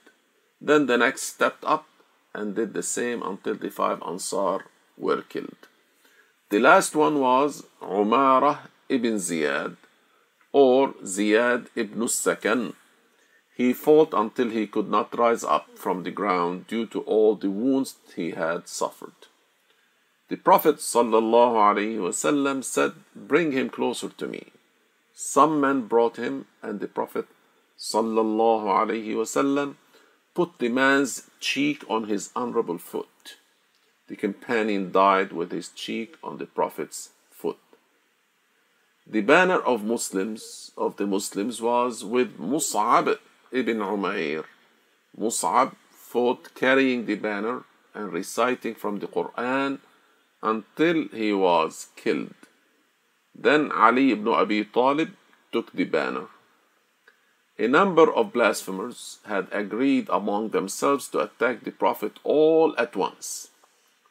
Then 0.59 0.85
the 0.85 0.97
next 0.97 1.23
stepped 1.23 1.63
up 1.63 1.85
and 2.33 2.55
did 2.55 2.73
the 2.73 2.83
same 2.83 3.23
until 3.23 3.55
the 3.55 3.69
five 3.69 4.01
Ansar 4.03 4.65
were 4.97 5.21
killed. 5.21 5.67
The 6.49 6.59
last 6.59 6.95
one 6.95 7.19
was 7.19 7.65
Umarah 7.81 8.67
ibn 8.89 9.15
Ziyad 9.15 9.77
or 10.51 10.93
Ziyad 11.03 11.67
ibn 11.75 11.99
Sakan. 12.01 12.73
He 13.55 13.71
fought 13.71 14.13
until 14.13 14.49
he 14.49 14.67
could 14.67 14.89
not 14.89 15.17
rise 15.17 15.45
up 15.45 15.77
from 15.77 16.03
the 16.03 16.11
ground 16.11 16.67
due 16.67 16.85
to 16.87 16.99
all 17.01 17.35
the 17.35 17.49
wounds 17.49 17.95
he 18.13 18.31
had 18.31 18.67
suffered. 18.67 19.13
The 20.27 20.35
Prophet 20.35 20.77
ﷺ 20.77 22.63
said, 22.63 22.93
Bring 23.15 23.53
him 23.53 23.69
closer 23.69 24.09
to 24.09 24.27
me. 24.27 24.51
Some 25.13 25.61
men 25.61 25.87
brought 25.87 26.17
him, 26.17 26.47
and 26.61 26.81
the 26.81 26.89
Prophet 26.89 27.27
ﷺ 27.79 29.75
put 30.33 30.59
the 30.59 30.69
man's 30.69 31.29
cheek 31.39 31.83
on 31.89 32.09
his 32.09 32.31
honorable 32.35 32.77
foot. 32.77 33.37
The 34.07 34.17
companion 34.17 34.91
died 34.91 35.31
with 35.31 35.51
his 35.51 35.69
cheek 35.69 36.17
on 36.21 36.39
the 36.39 36.45
Prophet's 36.45 37.11
foot. 37.31 37.59
The 39.07 39.21
banner 39.21 39.59
of 39.59 39.85
Muslims 39.85 40.71
of 40.77 40.97
the 40.97 41.07
Muslims 41.07 41.61
was 41.61 42.03
with 42.03 42.37
Mus'ab 42.37 43.17
ibn 43.55 43.79
Umair. 43.79 44.43
Mus'ab 45.17 45.75
fought 45.89 46.53
carrying 46.53 47.05
the 47.05 47.15
banner 47.15 47.63
and 47.93 48.11
reciting 48.11 48.75
from 48.75 48.99
the 48.99 49.07
Quran 49.07 49.79
until 50.43 51.07
he 51.07 51.31
was 51.33 51.87
killed. 51.95 52.35
Then 53.33 53.71
Ali 53.71 54.11
ibn 54.11 54.27
Abi 54.27 54.65
Talib 54.65 55.11
took 55.51 55.71
the 55.73 55.85
banner. 55.85 56.27
A 57.57 57.67
number 57.67 58.11
of 58.11 58.33
blasphemers 58.33 59.19
had 59.25 59.47
agreed 59.51 60.09
among 60.09 60.49
themselves 60.49 61.07
to 61.09 61.19
attack 61.19 61.63
the 61.63 61.71
Prophet 61.71 62.19
all 62.23 62.75
at 62.77 62.95
once. 62.95 63.49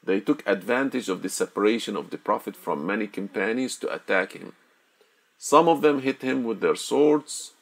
They 0.03 0.21
took 0.21 0.43
advantage 0.47 1.09
of 1.09 1.23
the 1.23 1.29
separation 1.29 1.97
of 1.97 2.11
the 2.11 2.19
Prophet 2.19 2.57
from 2.57 2.87
many 2.87 3.07
companions 3.07 3.77
to 3.77 3.93
attack 3.93 4.33
him. 4.33 4.53
Some 5.39 5.69
of 5.69 5.83
them 5.83 6.01
hit 6.01 6.23
him 6.23 6.45
with 6.45 6.61
their 6.61 6.77
swords, 6.77 7.54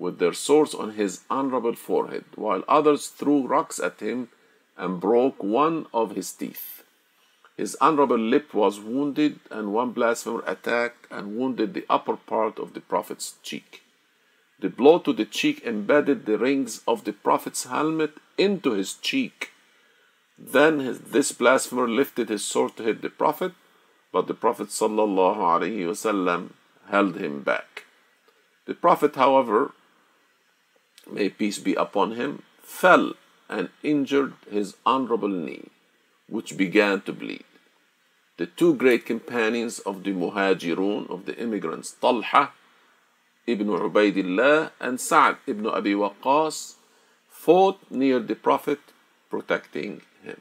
with 0.00 0.18
their 0.18 0.32
swords 0.32 0.74
on 0.74 0.92
his 0.92 1.20
honorable 1.28 1.74
forehead, 1.74 2.24
while 2.34 2.64
others 2.66 3.08
threw 3.08 3.46
rocks 3.46 3.78
at 3.78 4.00
him 4.00 4.28
and 4.76 4.98
broke 4.98 5.44
one 5.44 5.86
of 5.92 6.16
his 6.16 6.32
teeth. 6.32 6.82
His 7.58 7.76
honorable 7.82 8.18
lip 8.18 8.54
was 8.54 8.80
wounded, 8.80 9.40
and 9.50 9.74
one 9.74 9.90
blasphemer 9.90 10.42
attacked 10.46 11.06
and 11.10 11.36
wounded 11.36 11.74
the 11.74 11.84
upper 11.90 12.16
part 12.16 12.58
of 12.58 12.72
the 12.72 12.80
Prophet's 12.80 13.34
cheek. 13.42 13.82
The 14.58 14.70
blow 14.70 14.98
to 15.00 15.12
the 15.12 15.26
cheek 15.26 15.62
embedded 15.66 16.24
the 16.24 16.38
rings 16.38 16.80
of 16.88 17.04
the 17.04 17.12
Prophet's 17.12 17.64
helmet 17.64 18.14
into 18.38 18.72
his 18.72 18.94
cheek. 18.94 19.50
Then 20.38 20.80
his, 20.80 21.00
this 21.00 21.32
blasphemer 21.32 21.86
lifted 21.86 22.30
his 22.30 22.42
sword 22.42 22.76
to 22.76 22.84
hit 22.84 23.02
the 23.02 23.10
Prophet, 23.10 23.52
but 24.10 24.26
the 24.26 24.34
Prophet 24.34 24.70
held 26.88 27.16
him 27.16 27.42
back. 27.42 27.84
The 28.66 28.74
Prophet, 28.74 29.16
however, 29.16 29.72
may 31.12 31.28
peace 31.28 31.58
be 31.58 31.74
upon 31.74 32.12
him, 32.12 32.42
fell 32.62 33.14
and 33.48 33.68
injured 33.82 34.34
his 34.50 34.76
honorable 34.86 35.28
knee, 35.28 35.68
which 36.28 36.56
began 36.56 37.00
to 37.02 37.12
bleed 37.12 37.44
the 38.40 38.46
two 38.46 38.74
great 38.74 39.04
companions 39.04 39.80
of 39.80 40.02
the 40.02 40.12
Muhajirun, 40.12 41.10
of 41.10 41.26
the 41.26 41.36
immigrants, 41.36 41.92
Talha 42.00 42.52
ibn 43.46 43.66
Ubaidillah 43.66 44.70
and 44.80 44.98
Sa'd 44.98 45.36
ibn 45.46 45.66
Abi 45.66 45.92
Waqqas, 45.92 46.76
fought 47.28 47.78
near 47.90 48.18
the 48.18 48.34
Prophet, 48.34 48.80
protecting 49.28 50.00
him. 50.24 50.40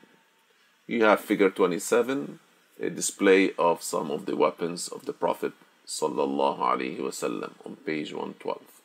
You 0.87 1.03
have 1.03 1.19
figure 1.19 1.49
27, 1.49 2.39
a 2.79 2.89
display 2.89 3.51
of 3.59 3.83
some 3.83 4.11
of 4.11 4.25
the 4.25 4.37
weapons 4.37 4.87
of 4.87 5.05
the 5.05 5.11
Prophet 5.11 5.51
sallallahu 5.85 6.59
alaihi 6.59 6.99
wasallam 6.99 7.51
on 7.65 7.75
page 7.85 8.13
112. 8.13 8.78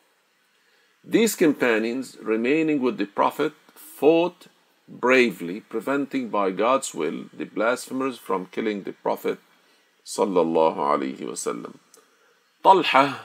These 1.07 1.37
companions, 1.37 2.17
remaining 2.23 2.81
with 2.81 2.97
the 2.97 3.05
Prophet, 3.05 3.53
fought 3.75 4.47
bravely, 4.89 5.61
preventing 5.61 6.31
by 6.31 6.51
God's 6.51 6.95
will 6.95 7.27
the 7.37 7.45
blasphemers 7.45 8.17
from 8.19 8.47
killing 8.47 8.85
the 8.85 8.93
Prophet 8.93 9.39
sallallahu 10.05 10.77
alaihi 10.77 11.21
wasallam. 11.21 11.75
Talha 12.63 13.21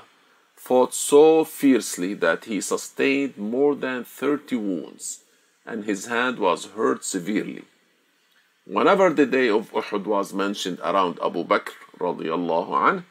fought 0.56 0.94
so 0.94 1.46
fiercely 1.46 2.14
that 2.16 2.46
he 2.46 2.60
sustained 2.60 3.38
more 3.38 3.76
than 3.76 4.04
30 4.04 4.58
wounds 4.58 5.24
and 5.66 5.86
his 5.86 6.08
hand 6.08 6.38
was 6.40 6.66
hurt 6.76 7.06
severely. 7.06 7.64
Whenever 8.66 9.10
the 9.10 9.26
day 9.26 9.50
of 9.50 9.72
Uhud 9.72 10.06
was 10.06 10.34
mentioned 10.34 10.80
around 10.84 11.18
Abu 11.24 11.46
Bakr 11.46 11.74
radiallahu 11.98 12.72
anh, 12.90 13.06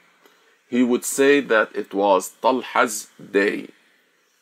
he 0.68 0.82
would 0.82 1.04
say 1.04 1.40
that 1.40 1.74
it 1.74 1.94
was 1.94 2.32
Talha's 2.42 3.08
day. 3.32 3.68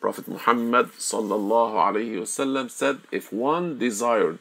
Prophet 0.00 0.28
Muhammad 0.28 0.90
wasallam 0.92 2.70
said, 2.70 2.98
if 3.10 3.32
one 3.32 3.78
desired 3.78 4.38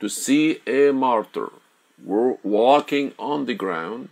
to 0.00 0.08
see 0.08 0.60
a 0.66 0.92
martyr 0.92 1.50
walking 2.04 3.12
on 3.18 3.46
the 3.46 3.54
ground, 3.54 4.08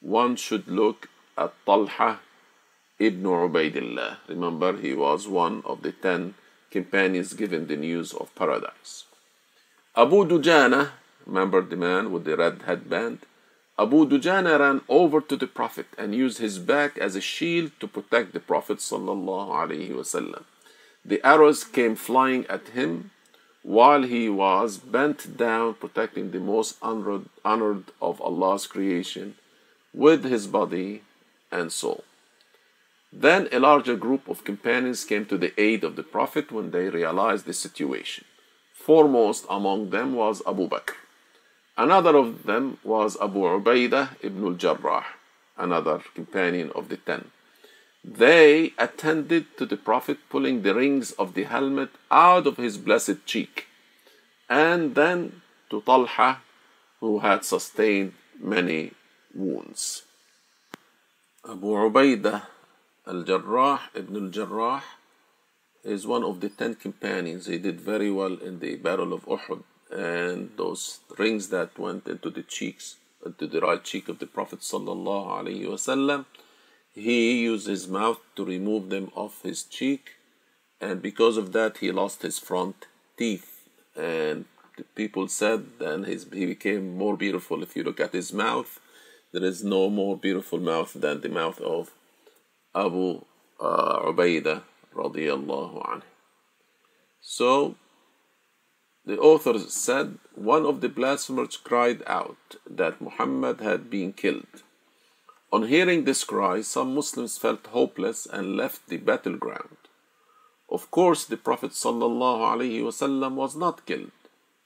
one 0.00 0.36
should 0.36 0.66
look 0.66 1.08
at 1.36 1.52
Talha 1.66 2.20
ibn 2.98 3.22
Ubaidillah. 3.22 4.16
Remember, 4.28 4.76
he 4.76 4.94
was 4.94 5.28
one 5.28 5.62
of 5.64 5.82
the 5.82 5.92
ten 5.92 6.34
companions 6.70 7.34
given 7.34 7.66
the 7.66 7.76
news 7.76 8.12
of 8.12 8.34
paradise. 8.34 9.04
Abu 9.96 10.24
Dujana, 10.24 10.90
remember 11.26 11.60
the 11.60 11.76
man 11.76 12.12
with 12.12 12.24
the 12.24 12.36
red 12.36 12.62
headband? 12.62 13.18
Abu 13.80 14.04
Dujana 14.04 14.58
ran 14.60 14.82
over 14.90 15.22
to 15.22 15.36
the 15.36 15.46
Prophet 15.46 15.86
and 15.96 16.14
used 16.14 16.36
his 16.36 16.58
back 16.58 16.98
as 16.98 17.16
a 17.16 17.20
shield 17.22 17.70
to 17.80 17.86
protect 17.88 18.34
the 18.34 18.38
Prophet 18.52 18.76
sallallahu 18.76 20.44
The 21.02 21.26
arrows 21.26 21.64
came 21.64 21.96
flying 21.96 22.44
at 22.48 22.68
him 22.78 23.10
while 23.62 24.02
he 24.02 24.28
was 24.28 24.76
bent 24.76 25.34
down 25.38 25.72
protecting 25.74 26.30
the 26.30 26.40
most 26.40 26.76
honored, 26.82 27.24
honored 27.42 27.84
of 28.02 28.20
Allah's 28.20 28.66
creation 28.66 29.36
with 29.94 30.24
his 30.24 30.46
body 30.46 31.00
and 31.50 31.72
soul. 31.72 32.04
Then 33.10 33.48
a 33.50 33.60
larger 33.60 33.96
group 33.96 34.28
of 34.28 34.44
companions 34.44 35.06
came 35.06 35.24
to 35.24 35.38
the 35.38 35.58
aid 35.58 35.84
of 35.84 35.96
the 35.96 36.02
Prophet 36.02 36.52
when 36.52 36.70
they 36.70 36.90
realized 36.90 37.46
the 37.46 37.54
situation. 37.54 38.26
Foremost 38.74 39.46
among 39.48 39.88
them 39.88 40.12
was 40.14 40.42
Abu 40.46 40.68
Bakr. 40.68 40.96
Another 41.80 42.14
of 42.14 42.44
them 42.44 42.76
was 42.84 43.16
Abu 43.22 43.40
Ubaidah 43.40 44.20
ibn 44.20 44.44
al-Jarrah, 44.44 45.06
another 45.56 46.02
companion 46.14 46.70
of 46.74 46.90
the 46.90 46.98
ten. 46.98 47.30
They 48.04 48.74
attended 48.76 49.56
to 49.56 49.64
the 49.64 49.78
Prophet 49.78 50.18
pulling 50.28 50.60
the 50.60 50.74
rings 50.74 51.12
of 51.12 51.32
the 51.32 51.44
helmet 51.44 51.88
out 52.10 52.46
of 52.46 52.58
his 52.58 52.76
blessed 52.76 53.24
cheek, 53.24 53.64
and 54.46 54.94
then 54.94 55.40
to 55.70 55.80
Talha, 55.80 56.42
who 57.00 57.20
had 57.20 57.46
sustained 57.46 58.12
many 58.38 58.92
wounds. 59.34 60.02
Abu 61.48 61.68
Ubaidah 61.68 62.42
al-Jarrah 63.06 63.80
ibn 63.94 64.16
al-Jarrah 64.24 64.82
is 65.82 66.06
one 66.06 66.24
of 66.24 66.40
the 66.40 66.50
ten 66.50 66.74
companions. 66.74 67.46
He 67.46 67.56
did 67.56 67.80
very 67.80 68.10
well 68.10 68.36
in 68.36 68.58
the 68.60 68.76
Battle 68.76 69.14
of 69.14 69.24
Uhud, 69.24 69.64
and 69.90 70.50
those 70.56 71.00
rings 71.18 71.48
that 71.48 71.78
went 71.78 72.06
into 72.06 72.30
the 72.30 72.42
cheeks, 72.42 72.96
into 73.24 73.46
the 73.46 73.60
right 73.60 73.82
cheek 73.82 74.08
of 74.08 74.18
the 74.18 74.26
Prophet 74.26 74.60
sallallahu 74.60 75.42
alaihi 75.42 75.66
wasallam 75.66 76.24
he 76.92 77.42
used 77.42 77.66
his 77.66 77.86
mouth 77.86 78.20
to 78.36 78.44
remove 78.44 78.90
them 78.90 79.12
off 79.14 79.42
his 79.42 79.62
cheek, 79.62 80.16
and 80.80 81.00
because 81.00 81.36
of 81.36 81.52
that, 81.52 81.78
he 81.78 81.92
lost 81.92 82.22
his 82.22 82.38
front 82.38 82.86
teeth. 83.16 83.68
And 83.96 84.46
people 84.94 85.28
said 85.28 85.78
then 85.78 86.04
his, 86.04 86.26
he 86.32 86.46
became 86.46 86.96
more 86.96 87.16
beautiful. 87.16 87.62
If 87.62 87.76
you 87.76 87.84
look 87.84 88.00
at 88.00 88.12
his 88.12 88.32
mouth, 88.32 88.80
there 89.32 89.44
is 89.44 89.62
no 89.62 89.88
more 89.88 90.16
beautiful 90.16 90.58
mouth 90.58 90.92
than 90.94 91.20
the 91.20 91.28
mouth 91.28 91.60
of 91.60 91.92
Abu 92.74 93.22
uh, 93.60 94.00
Ubaidah. 94.00 94.62
So 97.20 97.76
the 99.04 99.18
author 99.18 99.58
said 99.58 100.18
one 100.34 100.64
of 100.66 100.80
the 100.80 100.88
blasphemers 100.88 101.56
cried 101.56 102.02
out 102.06 102.56
that 102.68 103.00
Muhammad 103.00 103.60
had 103.60 103.90
been 103.90 104.12
killed. 104.12 104.62
On 105.52 105.66
hearing 105.66 106.04
this 106.04 106.22
cry, 106.22 106.60
some 106.60 106.94
Muslims 106.94 107.36
felt 107.36 107.66
hopeless 107.68 108.26
and 108.26 108.56
left 108.56 108.88
the 108.88 108.98
battleground. 108.98 109.76
Of 110.68 110.90
course, 110.92 111.24
the 111.24 111.36
Prophet 111.36 111.72
ﷺ 111.72 113.34
was 113.34 113.56
not 113.56 113.84
killed. 113.86 114.12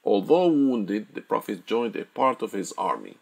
Although 0.03 0.47
wounded, 0.47 1.07
the 1.15 1.21
Prophet 1.21 1.65
joined 1.65 1.95
a 1.95 2.05
part 2.05 2.43
of 2.43 2.51
his 2.51 2.71
army. 2.77 3.17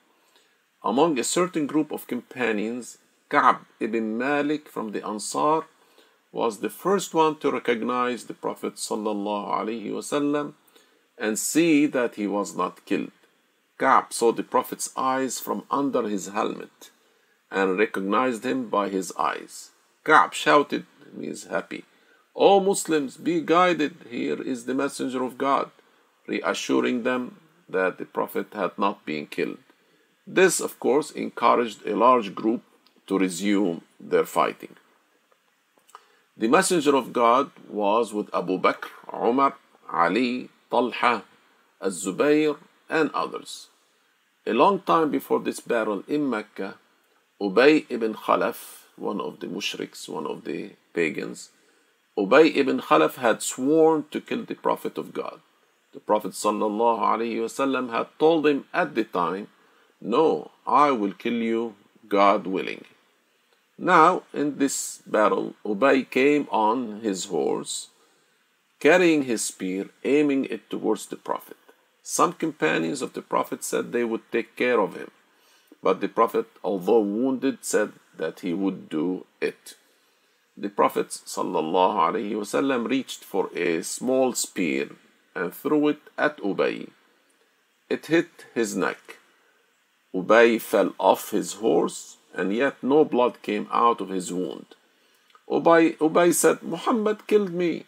Among 0.83 1.17
a 1.17 1.23
certain 1.23 1.65
group 1.65 1.93
of 1.93 2.07
companions, 2.07 2.97
Ka'b 3.29 3.59
ibn 3.79 4.17
Malik 4.17 4.67
from 4.67 4.91
the 4.91 5.05
Ansar 5.05 5.65
was 6.33 6.59
the 6.59 6.69
first 6.69 7.13
one 7.13 7.37
to 7.37 7.51
recognize 7.51 8.25
the 8.25 8.33
Prophet 8.33 8.75
ﷺ 8.75 10.53
and 11.23 11.39
see 11.39 11.85
that 11.85 12.15
he 12.15 12.27
was 12.27 12.53
not 12.61 12.85
killed. 12.85 13.17
Ka'b 13.79 14.11
saw 14.11 14.33
the 14.33 14.49
Prophet's 14.55 14.89
eyes 14.97 15.39
from 15.39 15.63
under 15.71 16.03
his 16.13 16.27
helmet 16.27 16.91
and 17.49 17.77
recognized 17.77 18.43
him 18.45 18.69
by 18.69 18.89
his 18.89 19.13
eyes. 19.17 19.71
Ka'b 20.03 20.33
shouted, 20.33 20.85
means 21.13 21.45
happy, 21.45 21.85
O 22.35 22.59
Muslims, 22.59 23.15
be 23.15 23.39
guided, 23.39 23.95
here 24.09 24.41
is 24.41 24.65
the 24.65 24.73
messenger 24.73 25.23
of 25.23 25.37
God, 25.37 25.71
reassuring 26.27 27.03
them 27.03 27.39
that 27.69 27.99
the 27.99 28.05
Prophet 28.05 28.47
had 28.53 28.77
not 28.77 29.05
been 29.05 29.27
killed. 29.27 29.63
This, 30.27 30.59
of 30.59 30.77
course, 30.79 31.11
encouraged 31.11 31.85
a 31.85 31.95
large 31.95 32.35
group 32.35 32.63
to 33.07 33.17
resume 33.17 33.81
their 33.97 34.25
fighting. 34.25 34.75
The 36.35 36.47
messenger 36.47 36.95
of 36.95 37.13
God 37.13 37.51
was 37.69 38.13
with 38.13 38.33
Abu 38.33 38.57
Bakr, 38.59 38.89
Umar, 39.13 39.53
Ali, 39.89 40.49
Talha, 40.73 41.23
Az-Zubayr, 41.79 42.57
and 42.89 43.11
others. 43.13 43.67
A 44.47 44.53
long 44.53 44.79
time 44.79 45.11
before 45.11 45.39
this 45.39 45.59
battle 45.59 46.03
in 46.07 46.27
Mecca, 46.27 46.79
Ubay 47.39 47.85
ibn 47.89 48.15
Khalaf, 48.15 48.87
one 48.95 49.21
of 49.21 49.39
the 49.39 49.45
mushriks, 49.45 50.09
one 50.09 50.25
of 50.25 50.45
the 50.45 50.71
pagans, 50.95 51.51
Ubay 52.17 52.55
ibn 52.55 52.79
Khalaf 52.79 53.17
had 53.25 53.43
sworn 53.43 54.05
to 54.09 54.19
kill 54.19 54.45
the 54.45 54.55
Prophet 54.55 54.97
of 54.97 55.13
God. 55.13 55.41
The 55.93 55.99
Prophet 55.99 56.31
ﷺ 56.31 57.91
had 57.91 58.07
told 58.17 58.47
him 58.47 58.65
at 58.73 58.95
the 58.95 59.03
time, 59.03 59.49
No, 60.01 60.49
I 60.65 60.89
will 60.89 61.13
kill 61.13 61.39
you, 61.51 61.75
God 62.07 62.47
willing. 62.47 62.85
Now, 63.77 64.23
in 64.33 64.57
this 64.57 65.03
battle, 65.05 65.53
Ubay 65.63 66.09
came 66.09 66.47
on 66.49 67.01
his 67.01 67.25
horse, 67.25 67.89
carrying 68.83 69.23
his 69.23 69.41
spear, 69.45 69.85
aiming 70.03 70.43
it 70.55 70.69
towards 70.69 71.05
the 71.05 71.15
Prophet. 71.15 71.55
Some 72.01 72.33
companions 72.33 73.01
of 73.01 73.13
the 73.13 73.21
Prophet 73.21 73.63
said 73.63 73.93
they 73.93 74.03
would 74.03 74.29
take 74.29 74.57
care 74.57 74.81
of 74.81 74.97
him, 74.97 75.11
but 75.81 76.01
the 76.01 76.09
Prophet, 76.09 76.47
although 76.65 76.99
wounded, 76.99 77.59
said 77.61 77.93
that 78.17 78.41
he 78.41 78.53
would 78.53 78.89
do 78.89 79.25
it. 79.39 79.75
The 80.57 80.67
Prophet 80.67 81.07
ﷺ 81.07 82.89
reached 82.89 83.23
for 83.23 83.49
a 83.55 83.81
small 83.83 84.33
spear 84.33 84.89
and 85.33 85.53
threw 85.53 85.87
it 85.87 86.01
at 86.17 86.37
Ubay. 86.39 86.89
It 87.89 88.07
hit 88.07 88.31
his 88.53 88.75
neck. 88.75 89.17
Ubay 90.13 90.59
fell 90.59 90.93
off 90.99 91.31
his 91.31 91.53
horse, 91.53 92.17
and 92.35 92.53
yet 92.53 92.75
no 92.83 93.05
blood 93.05 93.41
came 93.41 93.67
out 93.71 94.01
of 94.01 94.09
his 94.09 94.33
wound. 94.33 94.75
Ubay, 95.49 95.97
Ubay 95.97 96.33
said, 96.33 96.61
Muhammad 96.61 97.27
killed 97.27 97.53
me. 97.53 97.85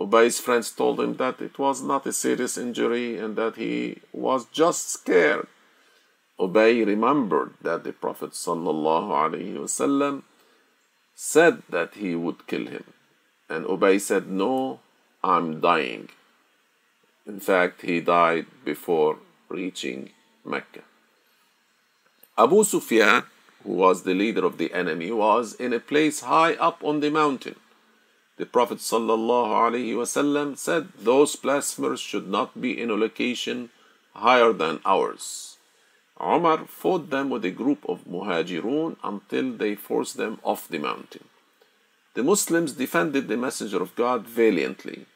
Ubay's 0.00 0.40
friends 0.40 0.70
told 0.70 1.00
him 1.00 1.16
that 1.16 1.40
it 1.40 1.58
was 1.58 1.82
not 1.82 2.06
a 2.06 2.12
serious 2.12 2.58
injury 2.58 3.18
and 3.18 3.36
that 3.36 3.56
he 3.56 3.98
was 4.12 4.46
just 4.46 4.88
scared. 4.88 5.46
Ubay 6.40 6.84
remembered 6.84 7.54
that 7.62 7.84
the 7.84 7.92
Prophet 7.92 8.30
ﷺ 8.32 10.22
said 11.14 11.62
that 11.68 11.94
he 11.94 12.14
would 12.14 12.46
kill 12.46 12.66
him. 12.66 12.84
And 13.48 13.64
Ubay 13.66 14.00
said, 14.00 14.28
No, 14.28 14.80
I'm 15.22 15.60
dying. 15.60 16.08
In 17.26 17.38
fact, 17.38 17.82
he 17.82 18.00
died 18.00 18.46
before 18.64 19.18
reaching 19.48 20.10
Mecca. 20.44 20.82
Abu 22.36 22.64
Sufyan, 22.64 23.24
who 23.62 23.72
was 23.74 24.02
the 24.02 24.14
leader 24.14 24.44
of 24.44 24.58
the 24.58 24.72
enemy, 24.72 25.12
was 25.12 25.54
in 25.54 25.72
a 25.72 25.78
place 25.78 26.20
high 26.20 26.54
up 26.54 26.82
on 26.82 27.00
the 27.00 27.10
mountain. 27.10 27.56
The 28.42 28.46
Prophet 28.46 28.78
ﷺ 28.78 30.58
said, 30.58 30.88
Those 30.98 31.36
blasphemers 31.36 32.00
should 32.00 32.26
not 32.26 32.60
be 32.60 32.72
in 32.76 32.90
a 32.90 32.96
location 32.96 33.70
higher 34.14 34.52
than 34.52 34.80
ours. 34.84 35.58
Omar 36.18 36.66
fought 36.66 37.10
them 37.10 37.30
with 37.30 37.44
a 37.44 37.52
group 37.52 37.88
of 37.88 38.04
Muhajirun 38.04 38.96
until 39.04 39.52
they 39.52 39.76
forced 39.76 40.16
them 40.16 40.40
off 40.42 40.66
the 40.66 40.78
mountain. 40.78 41.26
The 42.14 42.24
Muslims 42.24 42.72
defended 42.72 43.28
the 43.28 43.36
Messenger 43.36 43.80
of 43.80 43.94
God 43.94 44.26
valiantly. 44.26 45.06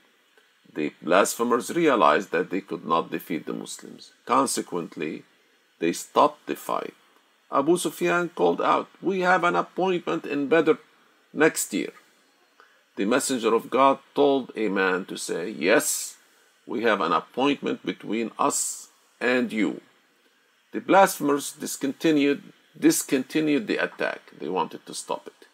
The 0.73 0.93
blasphemers 1.03 1.75
realized 1.75 2.31
that 2.31 2.51
they 2.51 2.61
could 2.61 2.87
not 2.87 3.11
defeat 3.11 3.47
the 3.47 3.55
Muslims. 3.55 4.13
Consequently, 4.25 5.25
they 5.81 5.93
stopped 5.93 6.47
the 6.47 6.55
fight. 6.55 6.95
Abu 7.51 7.77
Sufyan 7.77 8.29
called 8.29 8.63
out, 8.63 8.87
We 9.03 9.23
have 9.23 9.43
an 9.43 9.57
appointment 9.57 10.27
in 10.27 10.47
Badr 10.47 10.75
next 11.33 11.75
year. 11.75 11.93
The 12.97 13.05
Messenger 13.05 13.55
of 13.55 13.69
God 13.69 13.99
told 14.15 14.53
a 14.57 14.69
man 14.69 15.05
to 15.07 15.19
say, 15.19 15.51
Yes, 15.51 16.17
we 16.67 16.83
have 16.85 17.03
an 17.03 17.13
appointment 17.13 17.85
between 17.85 18.31
us 18.39 18.89
and 19.21 19.53
you. 19.53 19.83
The 20.73 20.81
blasphemers 20.81 21.53
discontinued, 21.53 22.55
discontinued 22.79 23.67
the 23.67 23.77
attack. 23.77 24.23
They 24.39 24.49
wanted 24.49 24.87
to 24.87 24.95
stop 24.95 25.27
it. 25.27 25.47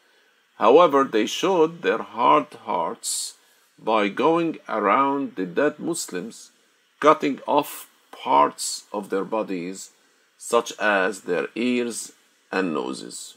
However, 0.59 1.02
they 1.02 1.26
showed 1.26 1.83
their 1.83 1.98
hard 1.98 2.55
hearts 2.64 3.35
by 3.76 4.09
going 4.09 4.59
around 4.68 5.35
the 5.35 5.46
dead 5.46 5.81
Muslims, 5.81 6.52
cutting 7.00 7.40
off 7.46 7.90
parts 8.12 8.85
of 8.92 9.11
their 9.11 9.24
bodies, 9.24 9.90
such 10.38 10.72
as 10.78 11.22
their 11.22 11.48
ears 11.57 12.12
and 12.52 12.72
noses. 12.72 13.35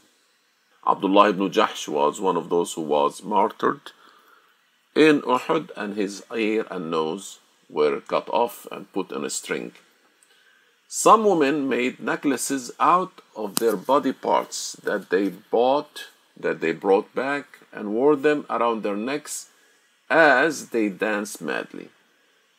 Abdullah 0.86 1.30
ibn 1.30 1.50
Jahsh 1.50 1.88
was 1.88 2.20
one 2.20 2.36
of 2.36 2.48
those 2.48 2.74
who 2.74 2.82
was 2.82 3.24
martyred 3.24 3.90
in 4.96 5.20
Uhud, 5.20 5.70
and 5.76 5.94
his 5.94 6.24
ear 6.34 6.66
and 6.70 6.90
nose 6.90 7.38
were 7.68 8.00
cut 8.00 8.28
off 8.30 8.66
and 8.72 8.92
put 8.92 9.12
on 9.12 9.24
a 9.24 9.30
string. 9.30 9.72
Some 10.88 11.24
women 11.24 11.68
made 11.68 12.00
necklaces 12.00 12.72
out 12.80 13.20
of 13.34 13.56
their 13.56 13.76
body 13.76 14.12
parts 14.12 14.72
that 14.82 15.10
they 15.10 15.28
bought, 15.28 16.06
that 16.36 16.60
they 16.60 16.72
brought 16.72 17.14
back, 17.14 17.58
and 17.72 17.92
wore 17.92 18.16
them 18.16 18.46
around 18.48 18.82
their 18.82 18.96
necks 18.96 19.48
as 20.08 20.68
they 20.70 20.88
danced 20.88 21.42
madly. 21.42 21.90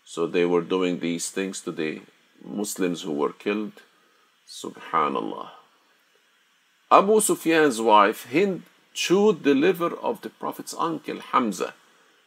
So 0.06 0.28
they 0.28 0.46
were 0.46 0.62
doing 0.62 1.00
these 1.00 1.30
things 1.30 1.62
to 1.62 1.72
the 1.72 2.02
Muslims 2.44 3.02
who 3.02 3.14
were 3.14 3.34
killed. 3.34 3.82
Subhanallah. 4.48 5.50
Abu 6.92 7.20
Sufyan's 7.20 7.82
wife, 7.82 8.28
Hind, 8.32 8.64
chewed 8.94 9.44
the 9.44 9.56
liver 9.56 9.94
of 9.96 10.22
the 10.22 10.30
Prophet's 10.30 10.76
uncle, 10.78 11.20
Hamza. 11.20 11.74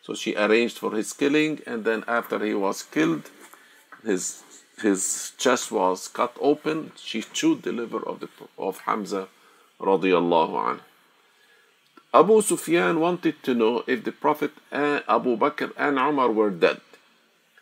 So 0.09 0.13
she 0.13 0.35
arranged 0.35 0.77
for 0.77 0.91
his 0.91 1.13
killing, 1.13 1.61
and 1.65 1.83
then 1.83 2.03
after 2.07 2.43
he 2.45 2.53
was 2.53 2.83
killed, 2.83 3.29
his 4.03 4.43
his 4.81 5.31
chest 5.37 5.71
was 5.71 6.07
cut 6.07 6.35
open. 6.39 6.91
She 6.95 7.21
chewed 7.21 7.63
the 7.63 7.71
liver 7.71 8.03
of 8.05 8.19
the 8.19 8.29
of 8.57 8.79
Hamza, 8.79 9.27
radiallahu 9.79 10.55
anhu. 10.67 10.81
Abu 12.13 12.41
Sufyan 12.41 12.99
wanted 12.99 13.43
to 13.43 13.53
know 13.53 13.83
if 13.87 14.03
the 14.03 14.11
Prophet 14.11 14.51
Abu 14.71 15.35
Bakr 15.35 15.71
and 15.77 15.97
Umar 15.97 16.31
were 16.31 16.49
dead. 16.49 16.79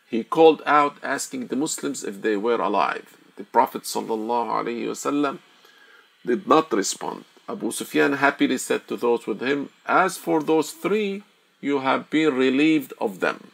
He 0.08 0.22
called 0.22 0.62
out 0.64 0.96
asking 1.02 1.48
the 1.48 1.56
Muslims 1.56 2.04
if 2.04 2.22
they 2.22 2.36
were 2.36 2.60
alive. 2.60 3.16
The 3.36 3.42
Prophet 3.42 3.82
وسلم, 3.82 5.38
did 6.24 6.46
not 6.46 6.72
respond. 6.72 7.24
Abu 7.48 7.72
Sufyan 7.72 8.12
happily 8.12 8.58
said 8.58 8.86
to 8.86 8.96
those 8.96 9.26
with 9.26 9.40
him, 9.40 9.70
As 9.86 10.16
for 10.16 10.40
those 10.40 10.70
three, 10.70 11.24
you 11.61 11.79
have 11.79 12.09
been 12.09 12.33
relieved 12.35 12.93
of 12.99 13.19
them. 13.19 13.51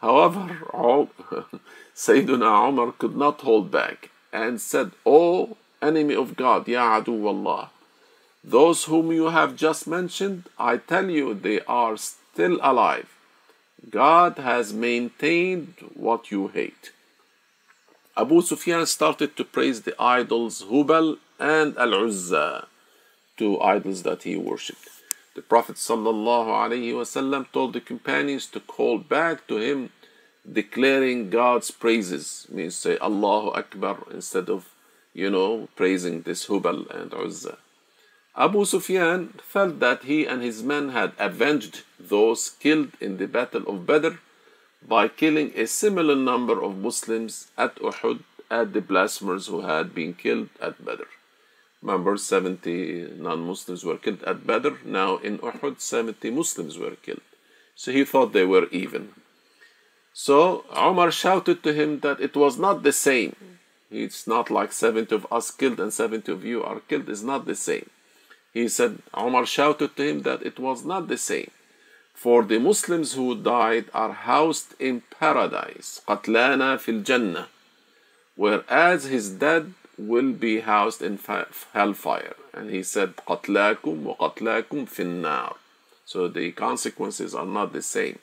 However, 0.00 0.58
Sayyidina 1.94 2.68
Umar 2.68 2.92
could 2.92 3.16
not 3.16 3.40
hold 3.40 3.70
back 3.70 4.10
and 4.32 4.60
said, 4.60 4.92
O 5.04 5.56
enemy 5.80 6.14
of 6.14 6.36
God, 6.36 6.68
Ya 6.68 7.00
Adu 7.00 7.26
Allah, 7.26 7.70
those 8.44 8.84
whom 8.84 9.10
you 9.12 9.26
have 9.30 9.56
just 9.56 9.86
mentioned, 9.86 10.44
I 10.58 10.76
tell 10.76 11.10
you, 11.10 11.34
they 11.34 11.60
are 11.62 11.96
still 11.96 12.58
alive. 12.62 13.08
God 13.90 14.38
has 14.38 14.72
maintained 14.72 15.74
what 15.94 16.30
you 16.30 16.48
hate. 16.48 16.92
Abu 18.16 18.40
Sufyan 18.40 18.86
started 18.86 19.36
to 19.36 19.44
praise 19.44 19.82
the 19.82 19.94
idols 20.00 20.62
Hubal 20.62 21.18
and 21.38 21.76
Al 21.76 21.94
Uzza, 21.94 22.66
two 23.36 23.60
idols 23.60 24.02
that 24.04 24.22
he 24.22 24.36
worshipped. 24.36 24.95
The 25.36 25.42
Prophet 25.42 25.76
ﷺ 25.76 27.52
told 27.52 27.74
the 27.74 27.80
companions 27.82 28.46
to 28.46 28.58
call 28.58 28.96
back 28.96 29.46
to 29.48 29.58
him, 29.58 29.90
declaring 30.50 31.28
God's 31.28 31.70
praises, 31.70 32.46
means 32.50 32.74
say 32.74 32.96
Allahu 33.02 33.50
Akbar 33.50 33.98
instead 34.10 34.48
of, 34.48 34.70
you 35.12 35.28
know, 35.28 35.68
praising 35.76 36.22
this 36.22 36.46
Hubal 36.46 36.88
and 36.88 37.12
Uzza. 37.12 37.58
Abu 38.34 38.64
Sufyan 38.64 39.34
felt 39.42 39.78
that 39.80 40.04
he 40.04 40.24
and 40.24 40.42
his 40.42 40.62
men 40.62 40.88
had 40.88 41.12
avenged 41.18 41.82
those 42.00 42.48
killed 42.48 42.92
in 42.98 43.18
the 43.18 43.28
Battle 43.28 43.68
of 43.68 43.84
Badr 43.84 44.16
by 44.88 45.06
killing 45.06 45.52
a 45.54 45.66
similar 45.66 46.16
number 46.16 46.62
of 46.62 46.78
Muslims 46.78 47.48
at 47.58 47.76
Uhud 47.76 48.20
at 48.50 48.72
the 48.72 48.80
blasphemers 48.80 49.48
who 49.48 49.60
had 49.60 49.94
been 49.94 50.14
killed 50.14 50.48
at 50.62 50.82
Badr 50.82 51.10
Remember, 51.85 52.15
70 52.15 53.13
non 53.17 53.41
Muslims 53.41 53.83
were 53.83 53.97
killed 53.97 54.23
at 54.23 54.45
Badr. 54.45 54.75
Now 54.85 55.17
in 55.17 55.39
Uhud, 55.39 55.79
70 55.79 56.29
Muslims 56.29 56.77
were 56.77 56.95
killed. 56.95 57.21
So 57.75 57.91
he 57.91 58.03
thought 58.05 58.33
they 58.33 58.45
were 58.45 58.67
even. 58.71 59.09
So 60.13 60.65
Umar 60.77 61.11
shouted 61.11 61.63
to 61.63 61.73
him 61.73 62.01
that 62.01 62.19
it 62.19 62.35
was 62.35 62.57
not 62.59 62.83
the 62.83 62.91
same. 62.91 63.35
It's 63.89 64.27
not 64.27 64.51
like 64.51 64.71
70 64.71 65.13
of 65.15 65.27
us 65.31 65.51
killed 65.51 65.79
and 65.79 65.91
70 65.91 66.31
of 66.31 66.45
you 66.45 66.63
are 66.63 66.79
killed. 66.81 67.09
It's 67.09 67.23
not 67.23 67.45
the 67.45 67.55
same. 67.55 67.89
He 68.53 68.67
said, 68.67 68.99
Umar 69.17 69.45
shouted 69.45 69.95
to 69.95 70.03
him 70.03 70.21
that 70.23 70.43
it 70.43 70.59
was 70.59 70.85
not 70.85 71.07
the 71.07 71.17
same. 71.17 71.49
For 72.13 72.43
the 72.43 72.59
Muslims 72.59 73.13
who 73.13 73.35
died 73.35 73.85
are 73.93 74.13
housed 74.13 74.75
in 74.79 75.01
paradise. 75.19 76.01
قتلانا 76.07 76.77
في 76.77 77.03
الجنة. 77.03 77.47
Whereas 78.35 79.05
his 79.05 79.31
dead 79.31 79.73
will 79.97 80.31
be 80.31 80.61
housed 80.61 81.01
in 81.01 81.19
hellfire. 81.73 82.35
And 82.53 82.69
he 82.69 82.83
said, 82.83 83.15
قتلاكم 83.27 84.07
وقتلاكم 84.07 84.85
في 84.85 85.01
النار. 85.03 85.55
So 86.05 86.27
the 86.27 86.51
consequences 86.51 87.33
are 87.35 87.45
not 87.45 87.73
the 87.73 87.81
same. 87.81 88.19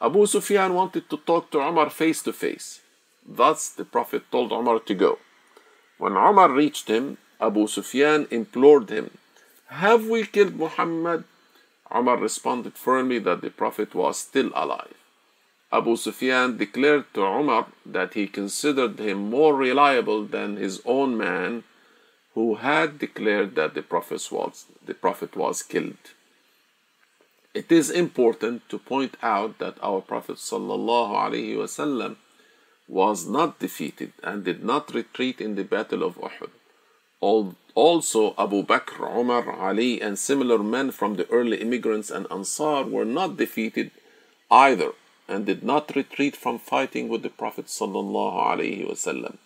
Abu 0.00 0.26
Sufyan 0.26 0.74
wanted 0.74 1.08
to 1.10 1.16
talk 1.16 1.50
to 1.50 1.60
Umar 1.60 1.90
face 1.90 2.22
to 2.22 2.32
face. 2.32 2.80
Thus 3.26 3.68
the 3.68 3.84
Prophet 3.84 4.22
told 4.30 4.52
Umar 4.52 4.80
to 4.80 4.94
go. 4.94 5.18
When 5.98 6.12
Umar 6.12 6.50
reached 6.50 6.88
him, 6.88 7.18
Abu 7.40 7.66
Sufyan 7.66 8.26
implored 8.30 8.90
him, 8.90 9.10
Have 9.66 10.06
we 10.06 10.26
killed 10.26 10.56
Muhammad? 10.56 11.24
Umar 11.94 12.16
responded 12.16 12.74
firmly 12.74 13.18
that 13.20 13.40
the 13.42 13.50
Prophet 13.50 13.94
was 13.94 14.18
still 14.18 14.50
alive. 14.54 14.94
Abu 15.71 15.97
Sufyan 15.97 16.57
declared 16.57 17.05
to 17.13 17.21
Umar 17.21 17.67
that 17.85 18.13
he 18.13 18.27
considered 18.27 18.99
him 18.99 19.29
more 19.29 19.53
reliable 19.53 20.23
than 20.23 20.55
his 20.55 20.81
own 20.85 21.17
man 21.17 21.63
who 22.35 22.55
had 22.55 22.99
declared 22.99 23.55
that 23.55 23.73
the 23.73 23.81
Prophet 23.81 24.25
was, 24.31 24.65
the 24.85 24.93
Prophet 24.93 25.35
was 25.35 25.63
killed. 25.63 26.13
It 27.53 27.71
is 27.71 27.89
important 27.89 28.69
to 28.69 28.77
point 28.77 29.17
out 29.21 29.57
that 29.57 29.77
our 29.81 29.99
Prophet 29.99 30.37
wasallam 30.37 32.15
was 32.87 33.27
not 33.27 33.59
defeated 33.59 34.13
and 34.23 34.45
did 34.45 34.63
not 34.63 34.93
retreat 34.93 35.41
in 35.41 35.55
the 35.55 35.63
Battle 35.63 36.03
of 36.03 36.17
Uhud. 36.17 36.51
Also, 37.75 38.33
Abu 38.37 38.63
Bakr, 38.63 38.99
Umar, 39.19 39.51
Ali, 39.51 40.01
and 40.01 40.17
similar 40.17 40.59
men 40.59 40.91
from 40.91 41.15
the 41.15 41.29
early 41.29 41.57
immigrants 41.57 42.09
and 42.09 42.25
Ansar 42.31 42.83
were 42.85 43.05
not 43.05 43.35
defeated 43.35 43.91
either 44.49 44.93
and 45.27 45.45
did 45.45 45.63
not 45.63 45.95
retreat 45.95 46.35
from 46.35 46.57
fighting 46.57 47.09
with 47.09 47.21
the 47.23 47.29
Prophet 47.29 47.65
ﷺ. 47.65 49.37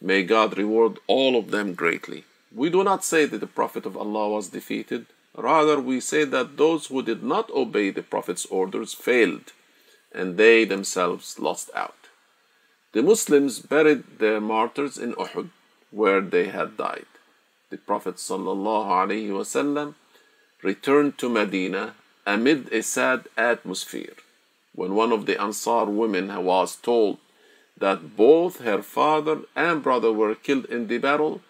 May 0.00 0.22
God 0.22 0.56
reward 0.56 0.98
all 1.06 1.36
of 1.36 1.50
them 1.50 1.74
greatly. 1.74 2.24
We 2.54 2.70
do 2.70 2.84
not 2.84 3.04
say 3.04 3.24
that 3.26 3.40
the 3.40 3.46
Prophet 3.46 3.84
of 3.84 3.96
Allah 3.96 4.28
was 4.28 4.50
defeated. 4.50 5.06
Rather, 5.36 5.80
we 5.80 6.00
say 6.00 6.24
that 6.24 6.56
those 6.56 6.86
who 6.86 7.02
did 7.02 7.22
not 7.22 7.50
obey 7.50 7.90
the 7.90 8.02
Prophet's 8.02 8.46
orders 8.46 8.94
failed, 8.94 9.52
and 10.12 10.36
they 10.36 10.64
themselves 10.64 11.38
lost 11.38 11.70
out. 11.74 11.94
The 12.92 13.02
Muslims 13.02 13.58
buried 13.58 14.18
their 14.18 14.40
martyrs 14.40 14.96
in 14.98 15.14
Uhud, 15.14 15.50
where 15.90 16.20
they 16.20 16.48
had 16.48 16.76
died. 16.76 17.06
The 17.70 17.76
Prophet 17.76 18.16
ﷺ 18.16 19.94
returned 20.62 21.18
to 21.18 21.28
Medina 21.28 21.94
amid 22.24 22.72
a 22.72 22.82
sad 22.82 23.28
atmosphere 23.36 24.14
when 24.78 24.94
one 24.94 25.10
of 25.10 25.26
the 25.26 25.36
Ansar 25.42 25.86
women 25.86 26.26
was 26.44 26.76
told 26.76 27.18
that 27.76 28.16
both 28.16 28.60
her 28.60 28.80
father 28.80 29.38
and 29.56 29.82
brother 29.82 30.12
were 30.12 30.36
killed 30.36 30.66
in 30.66 30.86
the 30.86 30.98
battle, 30.98 31.40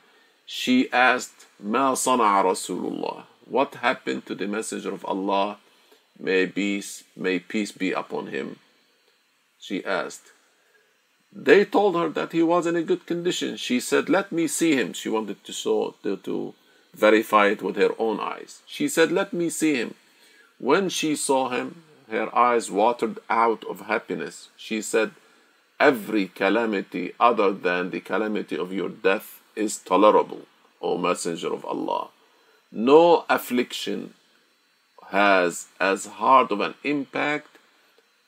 she 0.47 0.91
asked, 0.91 1.45
Ma 1.61 1.95
sana'a 1.95 2.43
Rasulullah? 2.43 3.25
What 3.45 3.75
happened 3.87 4.25
to 4.27 4.35
the 4.35 4.47
Messenger 4.47 4.95
of 4.95 5.05
Allah? 5.05 5.59
May 6.19 6.47
peace, 6.47 7.05
may 7.15 7.39
peace 7.39 7.71
be 7.71 7.93
upon 7.93 8.29
him. 8.29 8.57
She 9.61 9.85
asked. 9.85 10.33
They 11.31 11.67
told 11.67 11.97
her 11.97 12.09
that 12.09 12.33
he 12.33 12.43
was 12.43 12.67
in 12.67 12.77
a 12.77 12.89
good 12.91 13.05
condition. 13.05 13.59
She 13.59 13.79
said, 13.79 14.09
Let 14.09 14.33
me 14.33 14.49
see 14.49 14.75
him. 14.75 14.95
She 14.95 15.11
wanted 15.11 15.45
to, 15.45 15.53
show, 15.53 15.95
to, 16.03 16.17
to 16.17 16.55
verify 16.95 17.49
it 17.49 17.61
with 17.61 17.77
her 17.77 17.91
own 17.99 18.21
eyes. 18.21 18.63
She 18.67 18.89
said, 18.89 19.13
Let 19.13 19.35
me 19.35 19.51
see 19.51 19.75
him. 19.75 19.93
When 20.59 20.89
she 20.89 21.15
saw 21.15 21.51
him, 21.51 21.83
her 22.11 22.35
eyes 22.37 22.71
watered 22.71 23.19
out 23.29 23.65
of 23.65 23.83
happiness. 23.83 24.49
She 24.57 24.83
said, 24.83 25.13
Every 25.81 26.27
calamity 26.27 27.13
other 27.21 27.53
than 27.53 27.91
the 27.91 28.01
calamity 28.01 28.57
of 28.57 28.73
your 28.73 28.89
death 28.89 29.41
is 29.55 29.79
tolerable, 29.79 30.47
O 30.83 30.99
Messenger 30.99 31.53
of 31.53 31.65
Allah. 31.65 32.09
No 32.73 33.25
affliction 33.29 34.15
has 35.11 35.69
as 35.81 36.07
hard 36.07 36.53
of 36.53 36.61
an 36.61 36.75
impact 36.85 37.59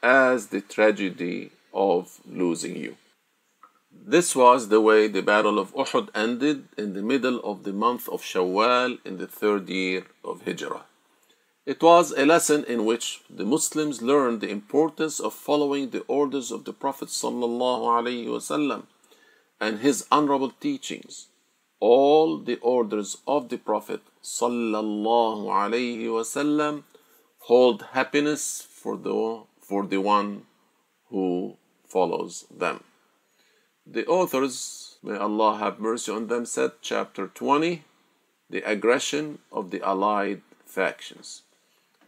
as 0.02 0.46
the 0.46 0.60
tragedy 0.60 1.50
of 1.74 2.20
losing 2.26 2.76
you. 2.76 2.96
This 3.92 4.34
was 4.34 4.68
the 4.68 4.80
way 4.80 5.08
the 5.08 5.22
Battle 5.22 5.58
of 5.58 5.74
Uhud 5.74 6.08
ended 6.14 6.68
in 6.78 6.94
the 6.94 7.02
middle 7.02 7.40
of 7.40 7.64
the 7.64 7.72
month 7.72 8.08
of 8.08 8.22
Shawwal 8.22 8.98
in 9.04 9.18
the 9.18 9.26
third 9.26 9.68
year 9.68 10.04
of 10.24 10.42
Hijrah. 10.46 10.84
It 11.70 11.82
was 11.84 12.10
a 12.10 12.26
lesson 12.26 12.64
in 12.64 12.84
which 12.84 13.22
the 13.30 13.44
Muslims 13.44 14.02
learned 14.02 14.40
the 14.40 14.50
importance 14.50 15.20
of 15.20 15.32
following 15.32 15.90
the 15.90 16.02
orders 16.08 16.50
of 16.50 16.64
the 16.64 16.72
Prophet 16.72 17.10
ﷺ 17.10 18.82
and 19.60 19.78
his 19.78 20.04
honorable 20.10 20.50
teachings. 20.50 21.28
All 21.78 22.38
the 22.38 22.56
orders 22.56 23.18
of 23.24 23.50
the 23.50 23.56
Prophet 23.56 24.00
ﷺ 24.20 26.82
hold 27.38 27.82
happiness 27.92 28.66
for 28.68 28.96
the, 28.96 29.44
for 29.60 29.86
the 29.86 30.00
one 30.00 30.46
who 31.10 31.56
follows 31.86 32.46
them. 32.50 32.82
The 33.86 34.06
authors, 34.06 34.98
may 35.04 35.16
Allah 35.16 35.58
have 35.58 35.78
mercy 35.78 36.10
on 36.10 36.26
them, 36.26 36.46
said, 36.46 36.72
chapter 36.82 37.28
20, 37.28 37.84
the 38.48 38.68
aggression 38.68 39.38
of 39.52 39.70
the 39.70 39.80
allied 39.82 40.42
factions. 40.66 41.42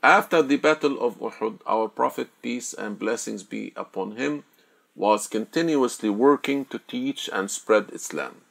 After 0.03 0.41
the 0.41 0.57
battle 0.57 1.01
of 1.01 1.19
Uhud, 1.19 1.59
our 1.65 1.89
Prophet, 1.89 2.29
peace 2.41 2.73
and 2.73 2.97
blessings 2.97 3.43
be 3.43 3.73
upon 3.75 4.15
him, 4.15 4.43
was 4.95 5.27
continuously 5.27 6.09
working 6.09 6.65
to 6.65 6.79
teach 6.79 7.29
and 7.33 7.51
spread 7.51 7.89
Islam. 7.91 8.41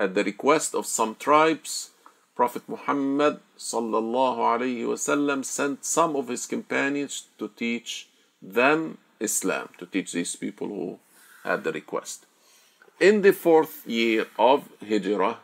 At 0.00 0.14
the 0.14 0.24
request 0.24 0.74
of 0.74 0.86
some 0.86 1.14
tribes, 1.16 1.90
Prophet 2.34 2.62
Muhammad 2.68 3.40
وسلم, 3.58 5.44
sent 5.44 5.84
some 5.84 6.16
of 6.16 6.28
his 6.28 6.46
companions 6.46 7.28
to 7.38 7.48
teach 7.48 8.08
them 8.40 8.98
Islam, 9.20 9.68
to 9.78 9.86
teach 9.86 10.12
these 10.12 10.36
people 10.36 10.68
who 10.68 10.98
had 11.42 11.64
the 11.64 11.72
request. 11.72 12.26
In 13.00 13.22
the 13.22 13.32
fourth 13.32 13.86
year 13.86 14.26
of 14.38 14.68
Hijrah, 14.80 15.38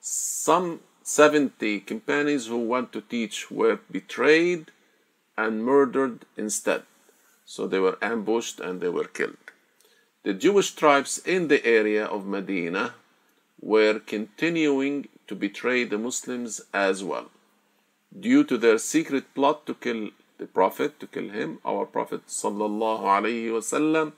some 0.00 0.80
70 1.10 1.80
companions 1.80 2.46
who 2.46 2.58
went 2.58 2.92
to 2.92 3.00
teach 3.00 3.50
were 3.50 3.78
betrayed 3.90 4.72
and 5.38 5.64
murdered 5.64 6.24
instead. 6.36 6.82
So 7.44 7.66
they 7.66 7.78
were 7.78 7.98
ambushed 8.02 8.60
and 8.60 8.80
they 8.80 8.88
were 8.88 9.04
killed. 9.04 9.36
The 10.24 10.34
Jewish 10.34 10.74
tribes 10.74 11.18
in 11.18 11.48
the 11.48 11.64
area 11.64 12.04
of 12.04 12.26
Medina 12.26 12.94
were 13.60 14.00
continuing 14.00 15.08
to 15.28 15.34
betray 15.34 15.84
the 15.84 15.98
Muslims 15.98 16.60
as 16.74 17.04
well. 17.04 17.30
Due 18.18 18.44
to 18.44 18.58
their 18.58 18.78
secret 18.78 19.32
plot 19.34 19.66
to 19.66 19.74
kill 19.74 20.10
the 20.38 20.46
Prophet, 20.46 20.98
to 21.00 21.06
kill 21.06 21.30
him, 21.30 21.58
our 21.64 21.86
Prophet 21.86 22.26
وسلم, 22.26 24.12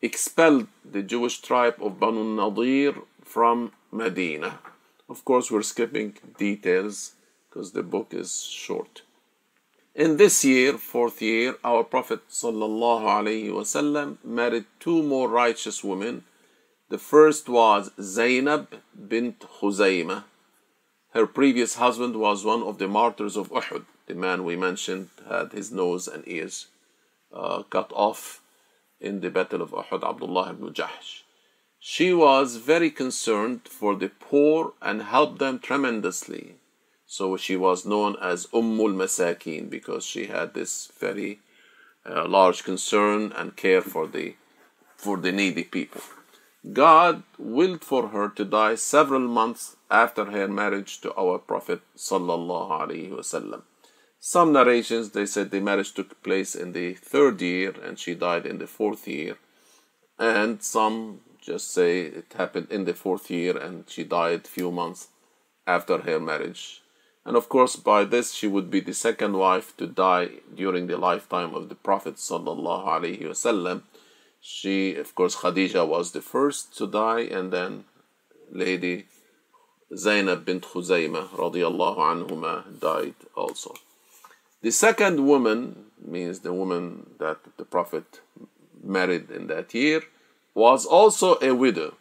expelled 0.00 0.66
the 0.84 1.02
Jewish 1.02 1.40
tribe 1.40 1.76
of 1.80 1.98
Banu 1.98 2.24
Nadir 2.24 2.94
from 3.24 3.72
Medina. 3.90 4.58
Of 5.09 5.23
course, 5.23 5.49
we're 5.49 5.61
skipping 5.61 6.17
details 6.37 7.13
because 7.49 7.71
the 7.71 7.83
book 7.83 8.13
is 8.13 8.43
short. 8.43 9.03
In 9.95 10.17
this 10.17 10.43
year, 10.43 10.77
fourth 10.77 11.21
year, 11.21 11.55
our 11.63 11.83
Prophet 11.83 12.27
وسلم, 12.29 14.17
married 14.23 14.65
two 14.79 15.01
more 15.01 15.29
righteous 15.29 15.83
women. 15.83 16.23
The 16.89 16.97
first 16.97 17.49
was 17.49 17.91
Zainab 17.99 18.75
bint 19.07 19.39
Khuzaima. 19.39 20.25
Her 21.13 21.25
previous 21.25 21.75
husband 21.75 22.15
was 22.17 22.45
one 22.45 22.61
of 22.61 22.77
the 22.77 22.87
martyrs 22.87 23.35
of 23.35 23.49
Uhud. 23.49 23.85
The 24.05 24.13
man 24.13 24.43
we 24.43 24.55
mentioned 24.55 25.09
had 25.27 25.51
his 25.51 25.71
nose 25.71 26.07
and 26.07 26.23
ears 26.27 26.67
uh, 27.33 27.63
cut 27.63 27.91
off 27.93 28.41
in 28.99 29.21
the 29.21 29.29
Battle 29.29 29.61
of 29.61 29.71
Uhud, 29.71 30.07
Abdullah 30.07 30.51
ibn 30.51 30.73
Jahsh. 30.73 31.23
She 31.79 32.13
was 32.13 32.57
very 32.57 32.89
concerned 32.89 33.61
for 33.67 33.95
the 33.95 34.09
poor 34.09 34.73
and 34.81 35.01
helped 35.03 35.39
them 35.39 35.59
tremendously. 35.59 36.55
So 37.05 37.37
she 37.37 37.55
was 37.55 37.85
known 37.85 38.17
as 38.21 38.47
Ummul 38.47 38.93
Masakin 38.93 39.69
because 39.69 40.03
she 40.05 40.25
had 40.25 40.53
this 40.53 40.91
very 40.99 41.39
uh, 42.05 42.27
large 42.27 42.63
concern 42.63 43.31
and 43.35 43.55
care 43.55 43.81
for 43.81 44.07
the 44.07 44.35
for 44.97 45.17
the 45.17 45.31
needy 45.31 45.63
people. 45.63 46.01
God 46.73 47.23
willed 47.37 47.83
for 47.83 48.09
her 48.09 48.29
to 48.29 48.43
die 48.43 48.75
several 48.75 49.27
months 49.27 49.77
after 49.89 50.25
her 50.25 50.47
marriage 50.47 50.99
to 51.01 51.13
our 51.15 51.37
Prophet 51.37 51.81
sallallahu 51.95 52.71
alaihi 52.81 53.11
wasallam. 53.11 53.61
Some 54.19 54.51
narrations 54.51 55.11
they 55.11 55.25
said 55.25 55.51
the 55.51 55.61
marriage 55.61 55.93
took 55.93 56.21
place 56.23 56.55
in 56.55 56.73
the 56.73 56.95
third 56.95 57.41
year 57.41 57.73
and 57.83 57.97
she 57.99 58.15
died 58.15 58.45
in 58.45 58.57
the 58.57 58.67
fourth 58.67 59.07
year, 59.07 59.37
and 60.17 60.61
some 60.63 61.21
just 61.51 61.73
say 61.77 61.91
it 62.21 62.33
happened 62.41 62.67
in 62.77 62.83
the 62.85 62.93
fourth 63.03 63.31
year 63.37 63.55
and 63.65 63.75
she 63.93 64.03
died 64.03 64.45
few 64.57 64.69
months 64.81 65.07
after 65.75 65.97
her 66.07 66.19
marriage 66.31 66.81
and 67.27 67.35
of 67.35 67.49
course, 67.49 67.75
by 67.75 68.05
this, 68.05 68.31
she 68.33 68.47
would 68.47 68.71
be 68.71 68.79
the 68.79 68.93
second 68.93 69.33
wife 69.33 69.75
to 69.77 69.85
die 69.85 70.29
during 70.55 70.87
the 70.87 70.95
lifetime 70.95 71.53
of 71.53 71.67
the 71.67 71.75
Prophet. 71.75 72.15
sallallahu 72.15 72.87
alaihi 72.87 73.23
wasallam. 73.23 73.81
She, 74.39 74.95
of 74.95 75.13
course, 75.13 75.35
Khadija 75.35 75.85
was 75.85 76.13
the 76.13 76.21
first 76.21 76.77
to 76.77 76.87
die, 76.87 77.23
and 77.37 77.51
then 77.51 77.83
Lady 78.49 79.07
Zainab 79.93 80.45
bint 80.45 80.63
Khuzaymah 80.63 81.27
radiallahu 81.43 81.97
anhuma 82.11 82.79
died 82.79 83.15
also. 83.35 83.73
The 84.61 84.71
second 84.71 85.27
woman 85.27 85.91
means 85.99 86.39
the 86.39 86.53
woman 86.53 87.09
that 87.19 87.39
the 87.57 87.65
Prophet 87.65 88.21
married 88.81 89.29
in 89.31 89.47
that 89.47 89.73
year 89.73 90.03
was 90.57 90.87
also 90.87 91.37
a 91.39 91.53
widow. 91.53 91.93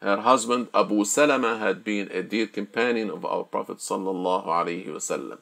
Her 0.00 0.18
husband 0.18 0.68
Abu 0.72 1.04
Salama 1.04 1.58
had 1.58 1.82
been 1.82 2.08
a 2.12 2.22
dear 2.22 2.46
companion 2.46 3.10
of 3.10 3.24
our 3.24 3.42
Prophet 3.42 3.78
sallallahu 3.78 4.46
alaihi 4.46 4.86
wasallam. 4.86 5.38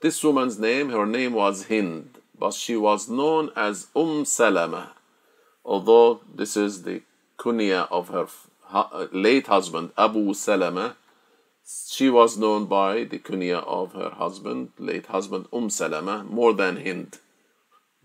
This 0.00 0.24
woman's 0.24 0.58
name, 0.58 0.88
her 0.88 1.04
name 1.04 1.34
was 1.34 1.66
Hind, 1.66 2.16
but 2.38 2.54
she 2.54 2.74
was 2.74 3.10
known 3.10 3.50
as 3.54 3.88
Umm 3.94 4.24
Salama, 4.24 4.92
although 5.62 6.22
this 6.34 6.56
is 6.56 6.84
the 6.84 7.02
kunya 7.38 7.86
of 7.90 8.08
her 8.08 8.28
late 9.12 9.48
husband 9.48 9.90
Abu 9.98 10.32
Salama. 10.32 10.96
She 11.90 12.08
was 12.08 12.38
known 12.38 12.64
by 12.64 13.04
the 13.04 13.18
kunya 13.18 13.62
of 13.62 13.92
her 13.92 14.08
husband, 14.08 14.70
late 14.78 15.04
husband 15.08 15.48
Umm 15.52 15.68
Salama, 15.68 16.24
more 16.24 16.54
than 16.54 16.78
Hind. 16.78 17.18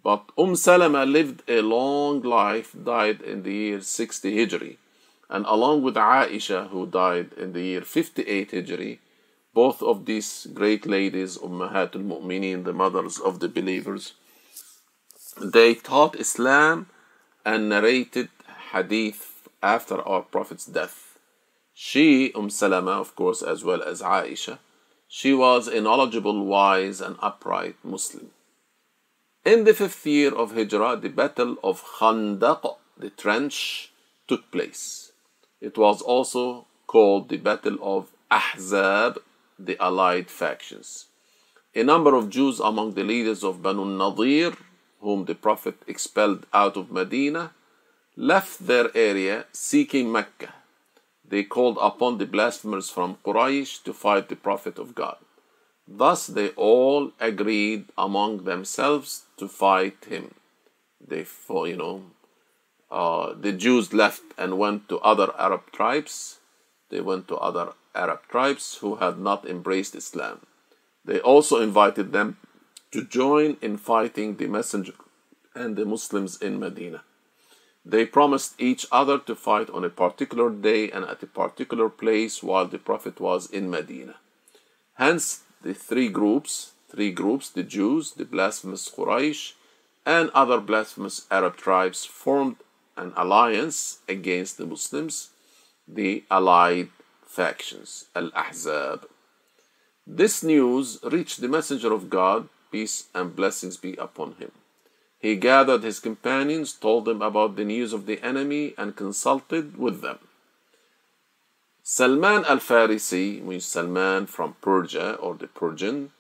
But 0.04 0.32
Umm 0.38 0.56
Salama 0.56 1.06
lived 1.06 1.44
a 1.48 1.62
long 1.62 2.22
life, 2.22 2.76
died 2.84 3.22
in 3.22 3.44
the 3.44 3.54
year 3.54 3.82
60 3.82 4.36
Hijri 4.36 4.78
and 5.34 5.46
along 5.48 5.82
with 5.82 5.96
Aisha, 5.96 6.70
who 6.70 6.86
died 6.86 7.34
in 7.34 7.54
the 7.54 7.62
year 7.62 7.82
58 7.82 8.52
Hijri, 8.52 9.00
both 9.52 9.82
of 9.82 10.06
these 10.06 10.48
great 10.54 10.86
ladies, 10.86 11.40
Ummahatul 11.40 12.06
Mu'mineen, 12.06 12.64
the 12.64 12.72
mothers 12.74 13.18
of 13.20 13.40
the 13.40 13.50
believers, 13.50 14.14
they 15.42 15.74
taught 15.74 16.16
Islam 16.20 16.88
and 17.44 17.68
narrated 17.68 18.30
hadith 18.74 19.50
after 19.64 20.02
our 20.04 20.22
Prophet's 20.22 20.68
death. 20.68 21.18
She, 21.74 22.32
Umm 22.36 22.52
Salama, 22.52 22.92
of 22.92 23.16
course, 23.16 23.42
as 23.42 23.64
well 23.64 23.82
as 23.82 24.04
Aisha, 24.04 24.60
she 25.08 25.34
was 25.34 25.68
a 25.68 25.82
knowledgeable, 25.82 26.46
wise, 26.46 27.02
and 27.02 27.16
upright 27.22 27.76
Muslim. 27.84 28.30
In 29.46 29.66
the 29.66 29.74
fifth 29.74 30.06
year 30.06 30.34
of 30.34 30.54
Hijrah, 30.54 31.02
the 31.02 31.10
Battle 31.10 31.58
of 31.62 31.84
Khandaq, 31.84 32.78
the 32.98 33.10
trench, 33.10 33.92
took 34.26 34.50
place. 34.52 35.12
It 35.60 35.78
was 35.78 36.02
also 36.02 36.66
called 36.88 37.28
the 37.28 37.36
Battle 37.36 37.78
of 37.82 38.10
Ahzab, 38.32 39.18
the 39.60 39.76
allied 39.84 40.30
factions. 40.30 41.08
A 41.76 41.84
number 41.84 42.16
of 42.16 42.30
Jews 42.30 42.62
among 42.62 42.94
the 42.94 43.04
leaders 43.04 43.44
of 43.44 43.62
Banu 43.62 43.84
Nadir, 43.84 44.54
whom 45.02 45.26
the 45.26 45.36
Prophet 45.36 45.76
expelled 45.88 46.46
out 46.54 46.78
of 46.78 46.90
Medina, 46.90 47.52
left 48.16 48.66
their 48.66 48.96
area 48.96 49.46
seeking 49.52 50.10
Mecca. 50.10 50.54
They 51.28 51.44
called 51.44 51.78
upon 51.82 52.18
the 52.18 52.26
blasphemers 52.26 52.90
from 52.90 53.18
Quraysh 53.26 53.84
to 53.84 53.94
fight 53.94 54.30
the 54.30 54.38
Prophet 54.38 54.80
of 54.80 54.96
God. 54.96 55.18
Thus 55.88 56.28
they 56.28 56.50
all 56.50 57.12
agreed 57.20 57.86
among 57.98 58.46
themselves 58.46 59.26
to 59.38 59.48
fight 59.48 60.06
him. 60.06 60.36
They, 61.06 61.26
you 61.50 61.78
know, 61.78 62.04
uh, 62.90 63.34
the 63.34 63.52
Jews 63.52 63.94
left 63.94 64.24
and 64.38 64.58
went 64.58 64.88
to 64.90 65.00
other 65.00 65.34
Arab 65.38 65.72
tribes. 65.72 66.40
They 66.90 67.02
went 67.02 67.28
to 67.28 67.38
other 67.38 67.74
Arab 67.94 68.22
tribes 68.30 68.78
who 68.82 68.96
had 68.96 69.20
not 69.20 69.46
embraced 69.46 69.96
Islam. 69.96 70.46
They 71.04 71.20
also 71.20 71.62
invited 71.62 72.12
them 72.12 72.38
to 72.92 73.04
join 73.04 73.58
in 73.62 73.78
fighting 73.78 74.38
the 74.38 74.48
Messenger 74.48 74.94
and 75.54 75.76
the 75.76 75.86
Muslims 75.86 76.42
in 76.42 76.60
Medina. 76.60 77.04
They 77.86 78.06
promised 78.06 78.56
each 78.62 78.86
other 78.92 79.18
to 79.20 79.36
fight 79.36 79.70
on 79.70 79.84
a 79.84 79.90
particular 79.90 80.50
day 80.50 80.90
and 80.90 81.04
at 81.04 81.22
a 81.22 81.28
particular 81.28 81.90
place 81.90 82.42
while 82.42 82.66
the 82.66 82.78
Prophet 82.78 83.20
was 83.20 83.50
in 83.50 83.70
Medina. 83.70 84.16
Hence, 84.94 85.43
the 85.64 85.74
three 85.74 86.10
groups, 86.10 86.74
three 86.90 87.12
groups, 87.12 87.50
the 87.50 87.64
Jews, 87.64 88.12
the 88.12 88.26
blasphemous 88.26 88.90
Quraysh, 88.90 89.54
and 90.06 90.30
other 90.32 90.60
blasphemous 90.60 91.26
Arab 91.32 91.56
tribes 91.56 92.06
formed 92.06 92.58
an 92.98 93.14
alliance 93.16 94.00
against 94.08 94.58
the 94.58 94.66
Muslims, 94.66 95.30
the 95.88 96.24
allied 96.30 96.90
factions, 97.26 98.06
Al 98.16 98.30
Ahzab. 98.36 99.08
This 100.06 100.44
news 100.44 101.00
reached 101.04 101.40
the 101.40 101.48
Messenger 101.48 101.94
of 101.94 102.10
God, 102.10 102.50
peace 102.72 103.08
and 103.16 103.36
blessings 103.36 103.78
be 103.78 103.96
upon 103.96 104.34
him. 104.34 104.52
He 105.18 105.38
gathered 105.38 105.84
his 105.84 106.02
companions, 106.02 106.74
told 106.74 107.06
them 107.06 107.22
about 107.22 107.56
the 107.56 107.64
news 107.64 107.94
of 107.94 108.06
the 108.06 108.22
enemy, 108.22 108.74
and 108.78 108.98
consulted 108.98 109.78
with 109.78 110.02
them. 110.02 110.20
Salman 111.86 112.46
al 112.46 112.60
Farisi, 112.60 113.44
means 113.44 113.66
Salman 113.66 114.26
from 114.26 114.56
Persia 114.62 115.16
or 115.16 115.36
the 115.36 115.48
Persian, 115.48 116.12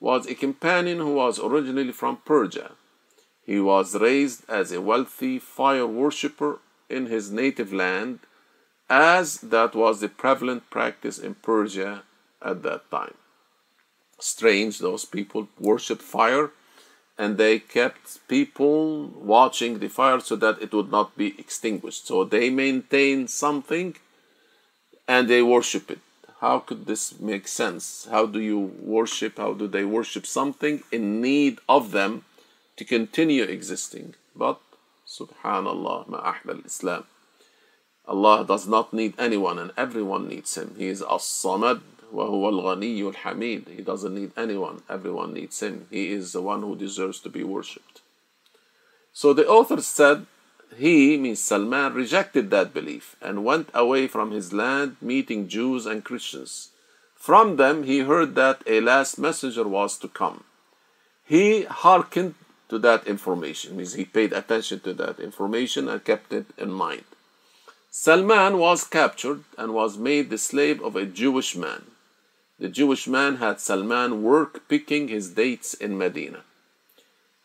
was 0.00 0.26
a 0.26 0.34
companion 0.34 0.98
who 0.98 1.14
was 1.14 1.38
originally 1.38 1.92
from 1.92 2.16
Persia. 2.24 2.72
He 3.46 3.60
was 3.60 3.94
raised 3.94 4.42
as 4.48 4.72
a 4.72 4.80
wealthy 4.80 5.38
fire 5.38 5.86
worshipper 5.86 6.58
in 6.88 7.06
his 7.06 7.30
native 7.30 7.72
land, 7.72 8.18
as 8.90 9.38
that 9.38 9.76
was 9.76 10.00
the 10.00 10.08
prevalent 10.08 10.68
practice 10.68 11.18
in 11.20 11.36
Persia 11.36 12.02
at 12.42 12.64
that 12.64 12.90
time. 12.90 13.14
Strange, 14.18 14.80
those 14.80 15.04
people 15.04 15.46
worshiped 15.60 16.02
fire 16.02 16.50
and 17.16 17.38
they 17.38 17.60
kept 17.60 18.26
people 18.26 19.06
watching 19.10 19.78
the 19.78 19.88
fire 19.88 20.18
so 20.18 20.34
that 20.34 20.60
it 20.60 20.72
would 20.72 20.90
not 20.90 21.16
be 21.16 21.38
extinguished. 21.38 22.08
So 22.08 22.24
they 22.24 22.50
maintain 22.50 23.28
something 23.28 23.94
and 25.07 25.29
they 25.29 25.41
worship 25.41 25.89
it. 25.91 25.99
How 26.41 26.59
could 26.59 26.85
this 26.85 27.19
make 27.19 27.47
sense? 27.47 28.07
How 28.09 28.25
do 28.25 28.39
you 28.39 28.59
worship? 28.79 29.37
How 29.37 29.53
do 29.53 29.67
they 29.67 29.83
worship 29.83 30.25
something 30.25 30.83
in 30.91 31.21
need 31.21 31.59
of 31.67 31.91
them 31.91 32.23
to 32.77 32.85
continue 32.85 33.43
existing? 33.43 34.15
But 34.35 34.59
subhanallah, 35.05 36.07
ma 36.07 36.33
islam 36.65 37.03
Allah 38.07 38.45
does 38.45 38.67
not 38.67 38.93
need 38.93 39.13
anyone 39.19 39.59
and 39.59 39.71
everyone 39.77 40.27
needs 40.27 40.57
him. 40.57 40.75
He 40.77 40.87
is 40.87 41.01
as-samad 41.01 41.81
وهو 42.13 42.49
الغني 42.49 43.13
الحميد. 43.13 43.75
He 43.75 43.81
doesn't 43.83 44.15
need 44.15 44.31
anyone. 44.35 44.81
Everyone 44.89 45.33
needs 45.33 45.61
him. 45.61 45.87
He 45.91 46.11
is 46.11 46.33
the 46.33 46.41
one 46.41 46.61
who 46.61 46.75
deserves 46.75 47.19
to 47.21 47.29
be 47.29 47.43
worshipped. 47.43 48.01
So 49.13 49.33
the 49.33 49.47
author 49.47 49.81
said 49.81 50.25
he, 50.76 51.16
means 51.16 51.40
Salman, 51.40 51.94
rejected 51.94 52.50
that 52.50 52.74
belief 52.74 53.16
and 53.20 53.44
went 53.44 53.68
away 53.74 54.06
from 54.06 54.30
his 54.30 54.52
land, 54.52 54.96
meeting 55.00 55.48
Jews 55.48 55.86
and 55.86 56.04
Christians. 56.04 56.70
From 57.14 57.56
them 57.56 57.84
he 57.84 58.00
heard 58.00 58.34
that 58.34 58.62
a 58.66 58.80
last 58.80 59.18
messenger 59.18 59.66
was 59.66 59.96
to 59.98 60.08
come. 60.08 60.44
He 61.24 61.62
hearkened 61.62 62.34
to 62.68 62.78
that 62.80 63.06
information, 63.06 63.76
means 63.76 63.94
he 63.94 64.04
paid 64.04 64.32
attention 64.32 64.80
to 64.80 64.92
that 64.94 65.20
information 65.20 65.88
and 65.88 66.04
kept 66.04 66.32
it 66.32 66.46
in 66.58 66.70
mind. 66.70 67.04
Salman 67.90 68.58
was 68.58 68.84
captured 68.84 69.44
and 69.56 69.72
was 69.72 69.96
made 69.96 70.28
the 70.28 70.38
slave 70.38 70.82
of 70.82 70.96
a 70.96 71.06
Jewish 71.06 71.54
man. 71.54 71.84
The 72.58 72.68
Jewish 72.68 73.06
man 73.06 73.36
had 73.36 73.60
Salman 73.60 74.22
work 74.22 74.68
picking 74.68 75.08
his 75.08 75.30
dates 75.30 75.74
in 75.74 75.96
Medina. 75.96 76.42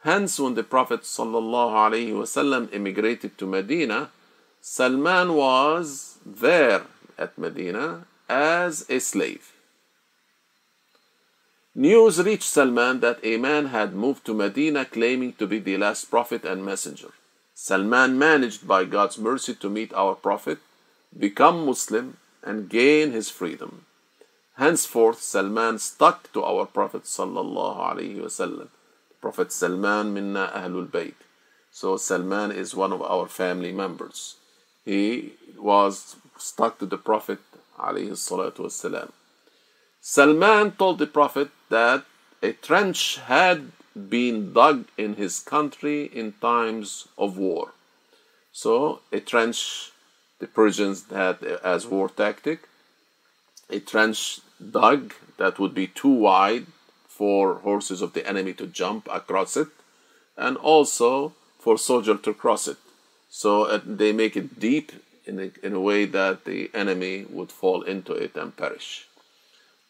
Hence, 0.03 0.39
when 0.39 0.53
the 0.53 0.63
Prophet 0.63 1.01
ﷺ 1.01 2.73
immigrated 2.73 3.37
to 3.37 3.45
Medina, 3.45 4.11
Salman 4.61 5.33
was 5.33 6.17
there 6.25 6.83
at 7.17 7.37
Medina 7.37 8.05
as 8.29 8.85
a 8.89 8.99
slave. 8.99 9.51
News 11.75 12.21
reached 12.23 12.43
Salman 12.43 12.99
that 13.01 13.19
a 13.23 13.37
man 13.37 13.67
had 13.67 13.93
moved 13.93 14.25
to 14.25 14.33
Medina 14.33 14.85
claiming 14.85 15.33
to 15.33 15.45
be 15.45 15.59
the 15.59 15.77
last 15.77 16.05
prophet 16.05 16.43
and 16.43 16.65
messenger. 16.65 17.11
Salman 17.53 18.17
managed 18.17 18.67
by 18.67 18.85
God's 18.85 19.17
mercy 19.17 19.53
to 19.55 19.69
meet 19.69 19.93
our 19.93 20.15
Prophet, 20.15 20.59
become 21.17 21.65
Muslim, 21.65 22.17
and 22.41 22.69
gain 22.69 23.11
his 23.11 23.29
freedom. 23.29 23.85
Henceforth, 24.55 25.21
Salman 25.21 25.77
stuck 25.79 26.31
to 26.33 26.43
our 26.43 26.65
Prophet 26.65 27.03
sallallahu 27.03 27.79
alaihi 27.79 28.19
wasallam. 28.19 28.69
Prophet 29.21 29.51
Salman 29.51 30.13
minna 30.13 30.51
ahlul 30.55 30.87
bayt. 30.87 31.15
So 31.71 31.97
Salman 31.97 32.51
is 32.51 32.75
one 32.75 32.93
of 32.93 33.01
our 33.01 33.27
family 33.27 33.71
members. 33.71 34.35
He 34.85 35.33
was 35.57 36.15
stuck 36.37 36.79
to 36.79 36.85
the 36.85 36.97
Prophet 36.97 37.39
alayhi 37.77 38.11
salatu 38.11 38.61
wasalam. 38.67 39.11
Salman 40.01 40.71
told 40.71 40.99
the 40.99 41.07
Prophet 41.07 41.49
that 41.69 42.05
a 42.41 42.53
trench 42.53 43.17
had 43.17 43.71
been 44.09 44.53
dug 44.53 44.85
in 44.97 45.15
his 45.15 45.39
country 45.39 46.05
in 46.05 46.31
times 46.41 47.07
of 47.17 47.37
war. 47.37 47.73
So 48.51 49.01
a 49.11 49.19
trench 49.19 49.91
the 50.39 50.47
Persians 50.47 51.05
had 51.09 51.43
as 51.43 51.85
war 51.85 52.09
tactic. 52.09 52.67
A 53.69 53.79
trench 53.79 54.39
dug 54.71 55.13
that 55.37 55.59
would 55.59 55.73
be 55.75 55.87
too 55.87 56.09
wide 56.09 56.67
for 57.19 57.55
horses 57.69 58.01
of 58.01 58.13
the 58.13 58.25
enemy 58.31 58.53
to 58.53 58.65
jump 58.81 59.03
across 59.11 59.57
it, 59.57 59.67
and 60.37 60.55
also 60.57 61.33
for 61.63 61.77
soldiers 61.77 62.21
to 62.23 62.33
cross 62.33 62.65
it. 62.73 62.77
So 63.29 63.63
uh, 63.63 63.81
they 63.85 64.11
make 64.13 64.37
it 64.37 64.59
deep 64.59 64.93
in 65.25 65.35
a, 65.45 65.51
in 65.65 65.73
a 65.73 65.81
way 65.89 66.05
that 66.05 66.45
the 66.45 66.71
enemy 66.73 67.25
would 67.29 67.51
fall 67.51 67.81
into 67.83 68.13
it 68.13 68.37
and 68.37 68.55
perish. 68.55 69.05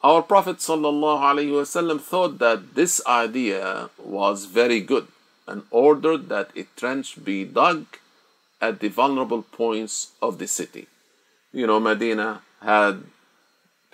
Our 0.01 0.23
Prophet 0.23 0.57
ﷺ 0.57 2.01
thought 2.01 2.39
that 2.39 2.73
this 2.73 2.99
idea 3.05 3.89
was 3.99 4.45
very 4.45 4.81
good 4.81 5.07
and 5.47 5.63
ordered 5.69 6.29
that 6.29 6.49
a 6.55 6.63
trench 6.75 7.23
be 7.23 7.43
dug 7.43 7.85
at 8.59 8.79
the 8.79 8.87
vulnerable 8.87 9.43
points 9.43 10.13
of 10.21 10.39
the 10.39 10.47
city. 10.47 10.87
You 11.51 11.67
know, 11.67 11.79
Medina 11.79 12.41
had 12.61 13.03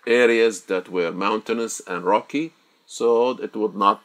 areas 0.08 0.64
that 0.72 0.90
were 0.90 1.12
mountainous 1.12 1.82
and 1.86 2.06
rocky, 2.06 2.54
so 2.86 3.32
it 3.32 3.56
would 3.56 3.76
not 3.76 4.02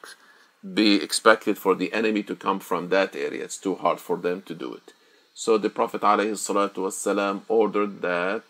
be 0.75 1.03
expected 1.03 1.57
for 1.59 1.75
the 1.75 1.93
enemy 1.93 2.23
to 2.23 2.37
come 2.37 2.61
from 2.61 2.88
that 2.88 3.16
area. 3.16 3.45
It's 3.45 3.59
too 3.59 3.77
hard 3.77 3.99
for 4.01 4.16
them 4.16 4.43
to 4.43 4.55
do 4.55 4.75
it. 4.75 4.93
So 5.35 5.57
the 5.57 5.71
Prophet 5.71 6.03
ﷺ 6.03 7.40
ordered 7.49 8.03
that 8.03 8.43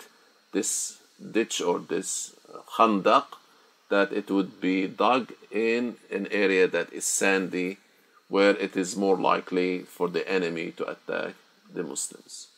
this 0.53 0.99
ditch 1.31 1.61
or 1.61 1.79
this 1.79 2.35
khandaq 2.77 3.27
that 3.91 4.13
it 4.13 4.31
would 4.31 4.61
be 4.61 4.87
dug 4.87 5.33
in 5.51 5.97
an 6.11 6.27
area 6.31 6.67
that 6.67 6.93
is 6.93 7.05
sandy 7.05 7.79
where 8.29 8.57
it 8.57 8.77
is 8.77 8.97
more 8.97 9.17
likely 9.17 9.81
for 9.81 10.09
the 10.09 10.29
enemy 10.29 10.71
to 10.73 10.89
attack 10.89 11.35
the 11.73 11.83
Muslims. 11.83 12.49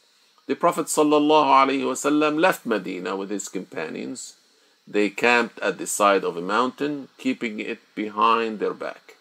The 0.47 0.55
Prophet 0.57 0.87
ﷺ 0.87 2.39
left 2.39 2.67
Medina 2.67 3.17
with 3.17 3.31
his 3.31 3.49
companions 3.49 4.37
they 4.87 5.11
camped 5.11 5.59
at 5.61 5.79
the 5.79 5.87
side 5.87 6.25
of 6.25 6.37
a 6.37 6.43
mountain, 6.43 7.09
keeping 7.19 7.61
it 7.61 7.81
behind 7.95 8.59
their 8.59 8.75
back. 8.75 9.17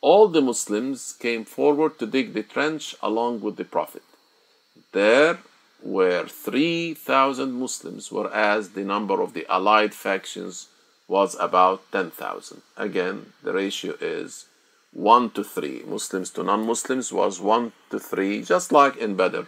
All 0.00 0.28
the 0.28 0.42
Muslims 0.42 1.14
came 1.18 1.44
forward 1.44 1.98
to 1.98 2.06
dig 2.06 2.32
the 2.32 2.42
trench 2.42 2.96
along 3.00 3.40
with 3.40 3.56
the 3.56 3.64
Prophet. 3.64 4.02
There 4.92 5.38
were 5.82 6.26
3,000 6.26 7.52
Muslims, 7.52 8.10
whereas 8.10 8.70
the 8.70 8.84
number 8.84 9.20
of 9.20 9.32
the 9.32 9.46
allied 9.48 9.94
factions 9.94 10.68
was 11.08 11.36
about 11.38 11.90
10,000. 11.92 12.62
Again, 12.76 13.32
the 13.42 13.52
ratio 13.52 13.94
is 14.00 14.46
1 14.92 15.30
to 15.30 15.44
3. 15.44 15.84
Muslims 15.86 16.30
to 16.30 16.42
non 16.42 16.66
Muslims 16.66 17.12
was 17.12 17.40
1 17.40 17.72
to 17.90 17.98
3, 17.98 18.42
just 18.42 18.72
like 18.72 18.96
in 18.96 19.16
Badr. 19.16 19.42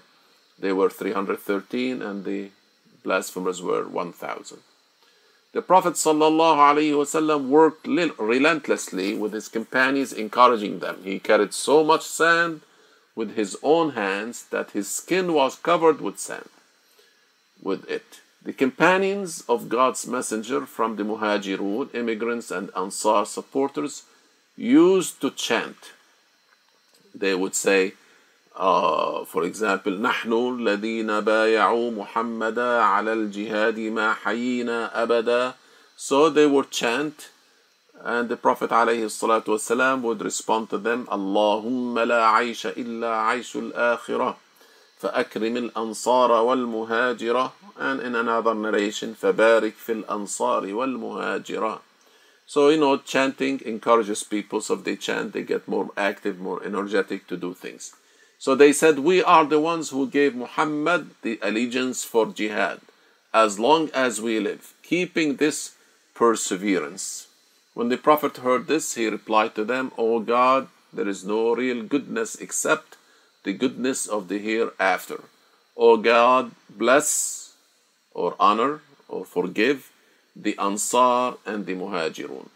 They 0.59 0.73
were 0.73 0.90
313 0.90 2.00
and 2.00 2.25
the 2.25 2.50
blasphemers 3.02 3.61
were 3.61 3.88
1,000. 3.88 4.59
The 5.55 5.63
Prophet 5.63 5.94
ﷺ 5.94 7.48
worked 7.48 7.87
relentlessly 7.87 9.17
with 9.17 9.33
his 9.33 9.46
companions, 9.46 10.13
encouraging 10.13 10.81
them. 10.81 10.98
He 11.05 11.21
carried 11.21 11.55
so 11.55 11.85
much 11.85 12.02
sand 12.02 12.63
with 13.15 13.37
his 13.37 13.57
own 13.63 13.90
hands 13.90 14.46
that 14.50 14.73
his 14.73 14.90
skin 14.90 15.33
was 15.33 15.55
covered 15.55 16.00
with 16.00 16.19
sand. 16.19 16.48
With 17.63 17.88
it, 17.88 18.19
the 18.42 18.52
companions 18.52 19.44
of 19.48 19.69
God's 19.69 20.09
messenger 20.09 20.67
from 20.67 20.96
the 20.96 21.05
Muhajirun, 21.05 21.94
immigrants 21.94 22.50
and 22.50 22.73
Ansar 22.77 23.25
supporters, 23.25 24.02
used 24.57 25.21
to 25.21 25.31
chant. 25.31 25.92
They 27.15 27.37
would 27.37 27.55
say, 27.55 27.92
uh, 28.57 29.25
for 29.25 29.44
example, 29.44 29.92
نحن 29.92 30.33
الذين 30.33 31.21
بايعوا 31.21 31.90
محمدا 31.90 32.83
على 32.83 33.13
الجهاد 33.13 33.79
ما 33.79 34.15
حيينا 34.15 35.02
أبدا. 35.02 35.55
So 35.96 36.29
they 36.29 36.46
would 36.46 36.71
chant, 36.71 37.31
and 38.05 38.29
the 38.29 38.37
Prophet 38.37 38.71
عليه 38.71 39.05
الصلاة 39.05 39.44
والسلام 39.48 40.02
would 40.02 40.23
respond 40.23 40.71
to 40.71 40.79
them, 40.79 41.07
اللهم 41.13 41.98
لا 41.98 42.27
عيش 42.27 42.67
إلا 42.67 43.17
عيش 43.17 43.57
الآخرة 43.57 44.37
فأكرم 45.00 45.57
الأنصار 45.57 46.31
والمهاجرة 46.31 47.52
and 47.79 48.00
in 48.00 48.15
another 48.15 48.55
narration 48.55 49.15
فبارك 49.15 49.75
في 49.75 49.92
الأنصار 49.92 50.75
والمهاجرة 50.75 51.81
So 52.46 52.69
you 52.69 52.79
know 52.79 52.98
chanting 52.98 53.61
encourages 53.65 54.23
people 54.23 54.61
so 54.61 54.75
if 54.75 54.85
they 54.85 54.96
chant 54.96 55.33
they 55.33 55.42
get 55.42 55.67
more 55.67 55.90
active 55.96 56.38
more 56.38 56.63
energetic 56.63 57.27
to 57.27 57.37
do 57.37 57.52
things 57.55 57.94
So 58.39 58.55
they 58.55 58.73
said, 58.73 58.99
We 58.99 59.23
are 59.23 59.45
the 59.45 59.61
ones 59.61 59.91
who 59.91 60.09
gave 60.09 60.35
Muhammad 60.35 61.11
the 61.23 61.39
allegiance 61.43 62.05
for 62.05 62.27
jihad 62.27 62.81
as 63.33 63.59
long 63.59 63.91
as 63.93 64.21
we 64.21 64.39
live, 64.39 64.75
keeping 64.83 65.37
this 65.37 65.75
perseverance. 66.15 67.27
When 67.75 67.89
the 67.89 67.97
Prophet 67.97 68.37
heard 68.39 68.69
this, 68.69 68.95
he 68.95 69.09
replied 69.09 69.57
to 69.57 69.65
them, 69.65 69.91
O 69.99 70.21
God, 70.21 70.69
there 70.93 71.09
is 71.09 71.25
no 71.25 71.55
real 71.55 71.83
goodness 71.83 72.37
except 72.37 72.97
the 73.43 73.53
goodness 73.53 74.07
of 74.07 74.29
the 74.29 74.39
hereafter. 74.39 75.25
O 75.77 75.97
God, 75.97 76.53
bless 76.71 77.55
or 78.13 78.37
honor 78.39 78.81
or 79.09 79.25
forgive 79.25 79.91
the 80.37 80.57
Ansar 80.59 81.35
and 81.45 81.67
the 81.67 81.75
Muhajirun. 81.75 82.49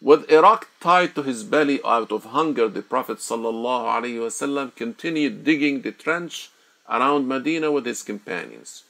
With 0.00 0.30
a 0.30 0.42
rock 0.42 0.68
tied 0.80 1.14
to 1.14 1.22
his 1.22 1.42
belly 1.42 1.80
out 1.82 2.12
of 2.12 2.24
hunger, 2.24 2.68
the 2.68 2.82
Prophet 2.82 3.18
ﷺ 3.18 4.76
continued 4.76 5.42
digging 5.42 5.80
the 5.80 5.92
trench 5.92 6.50
around 6.88 7.26
Medina 7.26 7.72
with 7.72 7.86
his 7.86 8.02
companions. 8.02 8.84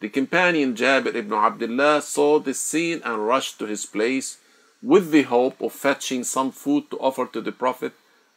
The 0.00 0.08
companion 0.08 0.74
Jabir 0.74 1.14
ibn 1.14 1.34
Abdullah 1.34 2.00
saw 2.00 2.38
this 2.38 2.60
scene 2.60 3.02
and 3.04 3.26
rushed 3.26 3.58
to 3.58 3.66
his 3.66 3.84
place 3.84 4.38
with 4.82 5.10
the 5.10 5.22
hope 5.22 5.60
of 5.60 5.72
fetching 5.72 6.24
some 6.24 6.52
food 6.52 6.90
to 6.90 6.98
offer 6.98 7.26
to 7.26 7.40
the 7.40 7.52
Prophet 7.52 7.92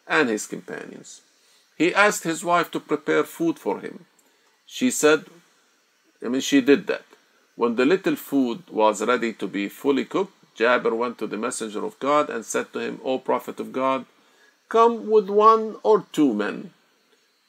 and 0.08 0.28
his 0.28 0.48
companions. 0.48 1.22
He 1.78 1.94
asked 1.96 2.24
his 2.24 2.44
wife 2.44 2.72
to 2.72 2.80
prepare 2.80 3.24
food 3.24 3.58
for 3.58 3.80
him. 3.80 4.06
She 4.66 4.92
said, 4.92 5.26
I 6.24 6.28
mean, 6.28 6.42
she 6.42 6.62
did 6.62 6.88
that. 6.88 7.06
When 7.56 7.76
the 7.76 7.86
little 7.86 8.16
food 8.16 8.64
was 8.70 9.02
ready 9.02 9.34
to 9.34 9.48
be 9.48 9.70
fully 9.70 10.06
cooked, 10.06 10.34
Jabir 10.62 10.96
went 10.96 11.18
to 11.18 11.28
the 11.28 11.44
Messenger 11.46 11.84
of 11.86 12.00
God 12.00 12.30
and 12.30 12.46
said 12.46 12.72
to 12.74 12.80
him, 12.80 13.02
O 13.04 13.18
Prophet 13.18 13.60
of 13.60 13.72
God, 13.72 14.06
come 14.70 15.10
with 15.10 15.28
one 15.30 15.78
or 15.84 16.06
two 16.12 16.34
men. 16.34 16.74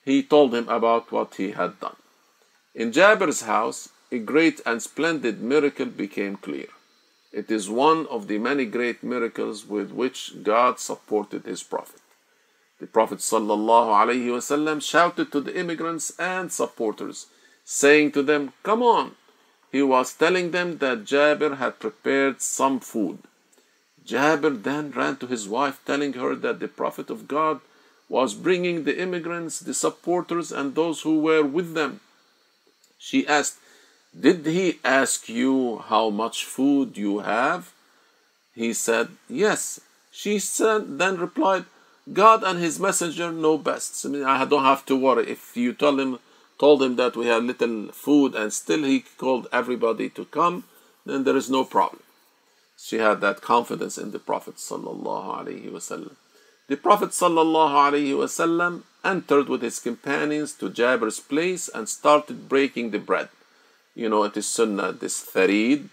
He 0.05 0.23
told 0.23 0.55
him 0.55 0.69
about 0.69 1.13
what 1.13 1.35
he 1.35 1.51
had 1.51 1.79
done. 1.79 1.97
In 2.75 2.91
Jabir's 2.91 3.43
house, 3.43 3.91
a 4.11 4.19
great 4.19 4.61
and 4.67 4.83
splendid 4.83 5.43
miracle 5.43 5.87
became 5.87 6.37
clear. 6.37 6.69
It 7.33 7.51
is 7.51 7.69
one 7.69 8.07
of 8.09 8.29
the 8.29 8.39
many 8.39 8.67
great 8.67 9.03
miracles 9.03 9.67
with 9.67 9.91
which 9.91 10.43
God 10.43 10.79
supported 10.79 11.45
his 11.45 11.63
Prophet. 11.63 12.01
The 12.81 12.87
Prophet 12.87 13.21
ﷺ 13.21 14.83
shouted 14.83 15.33
to 15.33 15.41
the 15.41 15.57
immigrants 15.57 16.13
and 16.19 16.51
supporters, 16.51 17.27
saying 17.65 18.13
to 18.13 18.23
them, 18.23 18.53
Come 18.63 18.83
on, 18.83 19.13
he 19.73 19.83
was 19.83 20.13
telling 20.13 20.51
them 20.51 20.79
that 20.79 21.05
Jabir 21.05 21.57
had 21.57 21.81
prepared 21.81 22.43
some 22.43 22.79
food. 22.79 23.19
Jabir 24.07 24.63
then 24.63 24.91
ran 24.91 25.17
to 25.17 25.27
his 25.27 25.49
wife, 25.49 25.81
telling 25.87 26.13
her 26.13 26.35
that 26.35 26.61
the 26.61 26.69
Prophet 26.69 27.09
of 27.09 27.27
God 27.27 27.61
was 28.09 28.35
bringing 28.35 28.85
the 28.85 29.01
immigrants, 29.01 29.59
the 29.59 29.73
supporters, 29.73 30.53
and 30.53 30.75
those 30.75 31.01
who 31.01 31.21
were 31.21 31.43
with 31.43 31.73
them. 31.73 32.01
She 32.99 33.27
asked, 33.27 33.57
Did 34.19 34.45
he 34.45 34.79
ask 34.85 35.29
you 35.29 35.79
how 35.79 36.11
much 36.11 36.45
food 36.45 36.99
you 36.99 37.21
have? 37.21 37.73
He 38.55 38.75
said, 38.75 39.09
Yes. 39.29 39.81
She 40.11 40.39
said, 40.39 40.99
then 40.99 41.17
replied, 41.17 41.65
God 42.13 42.43
and 42.45 42.59
His 42.59 42.79
Messenger 42.79 43.33
know 43.33 43.57
best. 43.57 44.05
Mean, 44.05 44.25
I 44.25 44.45
don't 44.45 44.65
have 44.65 44.85
to 44.87 44.97
worry. 44.97 45.31
If 45.31 45.57
you 45.57 45.73
tell 45.73 45.99
him 45.99 46.19
told 46.63 46.81
him 46.81 46.95
that 46.95 47.17
we 47.17 47.27
had 47.27 47.43
little 47.43 47.89
food 47.91 48.37
and 48.37 48.53
still 48.53 48.85
he 48.85 49.01
called 49.19 49.49
everybody 49.53 50.09
to 50.09 50.25
come, 50.27 50.63
then 51.05 51.25
there 51.25 51.37
is 51.37 51.51
no 51.51 51.65
problem. 51.65 52.01
She 52.79 52.99
had 52.99 53.21
that 53.21 53.41
confidence 53.41 53.99
in 53.99 54.13
the 54.13 54.21
Prophet 54.21 54.57
sallallahu 54.59 56.15
The 56.69 56.77
Prophet 56.77 57.11
sallallahu 57.11 58.83
entered 59.05 59.49
with 59.49 59.63
his 59.63 59.81
companions 59.81 60.53
to 60.53 60.71
Jabir's 60.71 61.19
place 61.19 61.69
and 61.69 61.89
started 61.89 62.49
breaking 62.49 62.93
the 62.93 63.01
bread. 63.01 63.29
You 63.97 64.09
know, 64.09 64.23
it 64.23 64.37
is 64.37 64.47
sunnah, 64.47 64.93
this 64.93 65.21
tharid. 65.35 65.89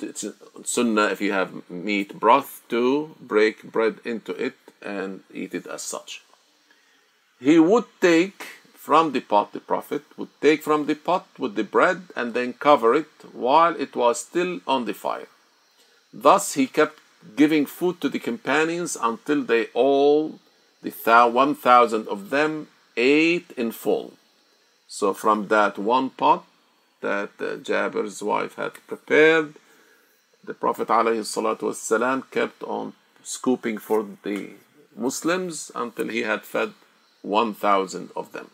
It's 0.00 0.26
sunnah 0.64 1.08
if 1.14 1.22
you 1.22 1.32
have 1.32 1.70
meat 1.70 2.20
broth 2.20 2.60
to 2.68 3.16
break 3.18 3.62
bread 3.62 4.00
into 4.04 4.32
it 4.32 4.56
and 4.82 5.20
eat 5.32 5.54
it 5.54 5.66
as 5.66 5.80
such. 5.80 6.20
He 7.40 7.58
would 7.58 7.84
take 8.02 8.55
from 8.86 9.10
the 9.10 9.24
pot, 9.32 9.52
the 9.52 9.66
Prophet 9.72 10.04
would 10.16 10.32
take 10.40 10.62
from 10.62 10.86
the 10.86 10.94
pot 10.94 11.26
with 11.42 11.56
the 11.56 11.64
bread 11.64 12.00
and 12.14 12.34
then 12.34 12.52
cover 12.68 12.94
it 12.94 13.12
while 13.32 13.74
it 13.84 13.96
was 13.96 14.20
still 14.20 14.60
on 14.74 14.84
the 14.84 14.94
fire. 14.94 15.30
Thus 16.12 16.54
he 16.54 16.66
kept 16.78 16.98
giving 17.34 17.66
food 17.66 18.00
to 18.00 18.08
the 18.08 18.20
companions 18.30 18.96
until 19.10 19.42
they 19.42 19.64
all, 19.74 20.38
the 20.82 20.92
one 21.44 21.54
thousand 21.56 22.06
of 22.06 22.30
them, 22.30 22.68
ate 22.96 23.50
in 23.56 23.72
full. 23.72 24.12
So 24.86 25.12
from 25.12 25.48
that 25.48 25.78
one 25.78 26.10
pot 26.10 26.44
that 27.00 27.32
uh, 27.40 27.56
Jabir's 27.56 28.22
wife 28.22 28.54
had 28.54 28.74
prepared, 28.86 29.54
the 30.44 30.54
Prophet 30.54 30.86
ﷺ 30.86 32.30
kept 32.30 32.62
on 32.62 32.92
scooping 33.24 33.78
for 33.78 34.06
the 34.22 34.50
Muslims 34.94 35.72
until 35.74 36.08
he 36.08 36.22
had 36.22 36.42
fed 36.42 36.72
1,000 37.22 38.10
of 38.14 38.30
them. 38.30 38.48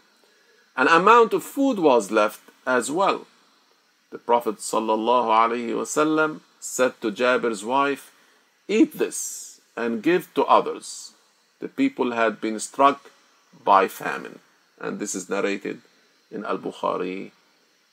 An 0.77 0.89
amount 0.89 1.35
of 1.35 1.45
food 1.45 1.79
was 1.79 2.11
left 2.11 2.41
as 2.67 2.91
well. 2.91 3.27
The 4.11 4.19
Prophet 4.19 4.57
ﷺ 4.57 6.41
said 6.61 7.01
to 7.01 7.11
Jabir's 7.11 7.65
wife, 7.65 8.13
Eat 8.69 8.99
this 8.99 9.61
and 9.77 10.03
give 10.03 10.33
to 10.35 10.45
others. 10.45 11.13
The 11.61 11.69
people 11.69 12.13
had 12.13 12.41
been 12.41 12.59
struck 12.59 13.11
by 13.65 13.89
famine. 13.89 14.39
And 14.81 14.99
this 14.99 15.15
is 15.15 15.29
narrated 15.29 15.83
in 16.31 16.45
Al 16.45 16.59
Bukhari 16.59 17.33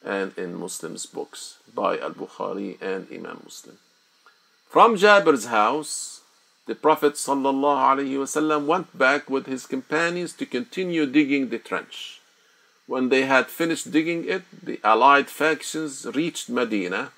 and 0.03 0.37
in 0.37 0.55
Muslims' 0.55 1.05
books 1.05 1.57
by 1.73 1.99
Al 1.99 2.11
Bukhari 2.11 2.81
and 2.81 3.07
Imam 3.11 3.41
Muslim. 3.43 3.77
From 4.69 4.95
Jabir's 4.95 5.45
house, 5.45 6.21
the 6.65 6.75
Prophet 6.75 7.13
ﷺ 7.15 8.65
went 8.65 8.97
back 8.97 9.29
with 9.29 9.47
his 9.47 9.65
companions 9.65 10.33
to 10.33 10.45
continue 10.45 11.05
digging 11.05 11.49
the 11.49 11.59
trench. 11.59 12.18
When 12.89 13.09
they 13.09 13.25
had 13.25 13.51
finished 13.51 13.91
digging 13.91 14.27
it, 14.27 14.41
the 14.63 14.79
allied 14.83 15.29
factions 15.29 16.07
reached 16.15 16.49
Medina 16.49 17.11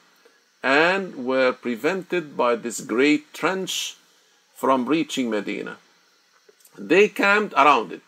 and 0.61 1.25
were 1.25 1.53
prevented 1.53 2.35
by 2.35 2.57
this 2.57 2.81
great 2.81 3.33
trench 3.33 3.95
from 4.53 4.85
reaching 4.85 5.29
Medina. 5.29 5.77
They 6.77 7.07
camped 7.07 7.53
around 7.53 7.93
it, 7.93 8.01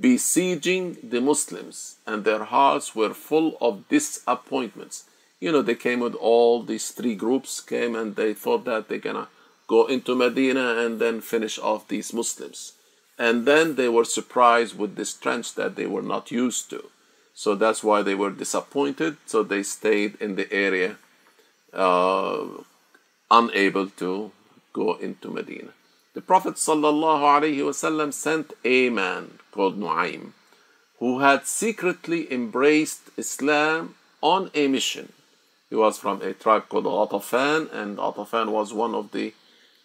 besieging 0.00 0.96
the 1.04 1.20
Muslims, 1.20 1.98
and 2.04 2.24
their 2.24 2.42
hearts 2.42 2.96
were 2.96 3.14
full 3.14 3.56
of 3.60 3.88
disappointments. 3.88 5.04
You 5.38 5.52
know, 5.52 5.62
they 5.62 5.76
came 5.76 6.00
with 6.00 6.16
all 6.16 6.64
these 6.64 6.90
three 6.90 7.14
groups, 7.14 7.60
came 7.60 7.94
and 7.94 8.16
they 8.16 8.34
thought 8.34 8.64
that 8.64 8.88
they're 8.88 8.98
gonna 8.98 9.28
go 9.68 9.86
into 9.86 10.16
Medina 10.16 10.78
and 10.84 11.00
then 11.00 11.20
finish 11.20 11.60
off 11.60 11.86
these 11.86 12.12
Muslims. 12.12 12.72
And 13.18 13.46
then 13.46 13.76
they 13.76 13.88
were 13.88 14.04
surprised 14.04 14.78
with 14.78 14.96
this 14.96 15.14
trench 15.14 15.54
that 15.54 15.76
they 15.76 15.86
were 15.86 16.02
not 16.02 16.30
used 16.30 16.70
to. 16.70 16.90
So 17.34 17.54
that's 17.54 17.84
why 17.84 18.02
they 18.02 18.14
were 18.14 18.30
disappointed. 18.30 19.16
So 19.26 19.42
they 19.42 19.62
stayed 19.62 20.16
in 20.20 20.36
the 20.36 20.52
area, 20.52 20.96
uh, 21.72 22.44
unable 23.30 23.88
to 23.88 24.32
go 24.72 24.94
into 24.94 25.30
Medina. 25.30 25.70
The 26.14 26.20
Prophet 26.20 26.54
ﷺ 26.54 28.12
sent 28.12 28.52
a 28.64 28.90
man 28.90 29.38
called 29.50 29.78
Nu'aym 29.78 30.32
who 31.02 31.18
had 31.18 31.48
secretly 31.48 32.32
embraced 32.32 33.10
Islam 33.16 33.96
on 34.20 34.52
a 34.54 34.68
mission. 34.68 35.12
He 35.68 35.74
was 35.74 35.98
from 35.98 36.22
a 36.22 36.32
tribe 36.32 36.68
called 36.68 36.84
Ghatafan, 36.84 37.72
and 37.72 37.98
Ghatafan 37.98 38.52
was 38.52 38.72
one 38.72 38.94
of 38.94 39.10
the 39.10 39.34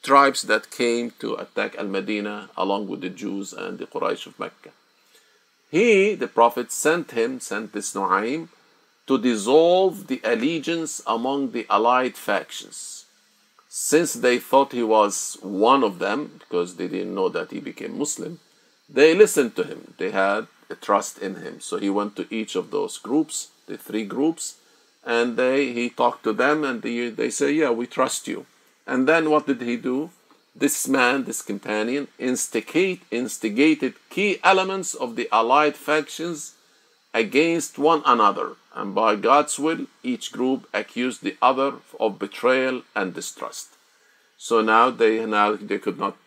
tribes 0.04 0.44
that 0.44 0.72
came 0.72 1.12
to 1.20 1.36
attack 1.36 1.76
Al 1.78 1.88
Medina 1.88 2.50
along 2.56 2.88
with 2.88 3.02
the 3.02 3.10
Jews 3.10 3.54
and 3.54 3.78
the 3.78 3.88
Quraysh 3.88 4.26
of 4.26 4.40
Mecca. 4.40 4.72
He, 5.70 6.16
the 6.16 6.28
Prophet, 6.28 6.72
sent 6.72 7.12
him, 7.12 7.40
sent 7.40 7.74
this 7.74 7.94
Nu'aym, 7.94 8.50
to 9.08 9.18
dissolve 9.18 10.08
the 10.08 10.22
allegiance 10.24 11.02
among 11.06 11.52
the 11.52 11.66
allied 11.70 12.16
factions. 12.18 13.06
Since 13.70 14.14
they 14.14 14.40
thought 14.40 14.72
he 14.72 14.84
was 14.84 15.38
one 15.42 15.84
of 15.84 16.00
them, 16.00 16.40
because 16.40 16.76
they 16.76 16.88
didn't 16.88 17.16
know 17.16 17.30
that 17.30 17.52
he 17.52 17.60
became 17.60 17.98
Muslim, 17.98 18.40
they 18.90 19.14
listened 19.14 19.56
to 19.58 19.64
him. 19.64 19.94
They 19.98 20.12
had 20.12 20.48
a 20.70 20.76
trust 20.76 21.20
in 21.20 21.36
him. 21.36 21.60
So 21.60 21.78
he 21.78 21.90
went 21.90 22.16
to 22.16 22.34
each 22.34 22.56
of 22.56 22.72
those 22.72 22.98
groups, 22.98 23.50
the 23.68 23.78
three 23.78 24.06
groups, 24.06 24.56
and 25.06 25.38
they 25.38 25.72
he 25.74 25.90
talked 25.90 26.24
to 26.24 26.34
them 26.34 26.64
and 26.64 26.82
they, 26.82 27.10
they 27.10 27.30
say, 27.30 27.52
Yeah, 27.52 27.72
we 27.72 27.88
trust 27.88 28.28
you. 28.28 28.46
And 28.88 29.08
then 29.08 29.30
what 29.30 29.46
did 29.46 29.62
he 29.62 29.76
do? 29.76 30.10
This 30.56 30.88
man, 30.88 31.26
this 31.26 31.42
companion, 31.42 32.08
instigate, 32.18 33.02
instigated 33.12 33.94
key 34.10 34.40
elements 34.44 34.96
of 34.96 35.16
the 35.16 35.30
allied 35.32 35.76
factions 35.76 36.56
against 37.14 37.78
one 37.78 38.02
another, 38.06 38.56
and 38.74 38.96
by 38.96 39.16
God's 39.16 39.60
will, 39.60 39.88
each 40.04 40.32
group 40.32 40.68
accused 40.74 41.22
the 41.22 41.36
other 41.42 41.74
of 42.00 42.20
betrayal 42.20 42.84
and 42.96 43.14
distrust. 43.14 43.70
So 44.38 44.62
now 44.62 44.90
they 44.90 45.26
now 45.26 45.56
they 45.56 45.80
could 45.80 46.00
not 46.00 46.18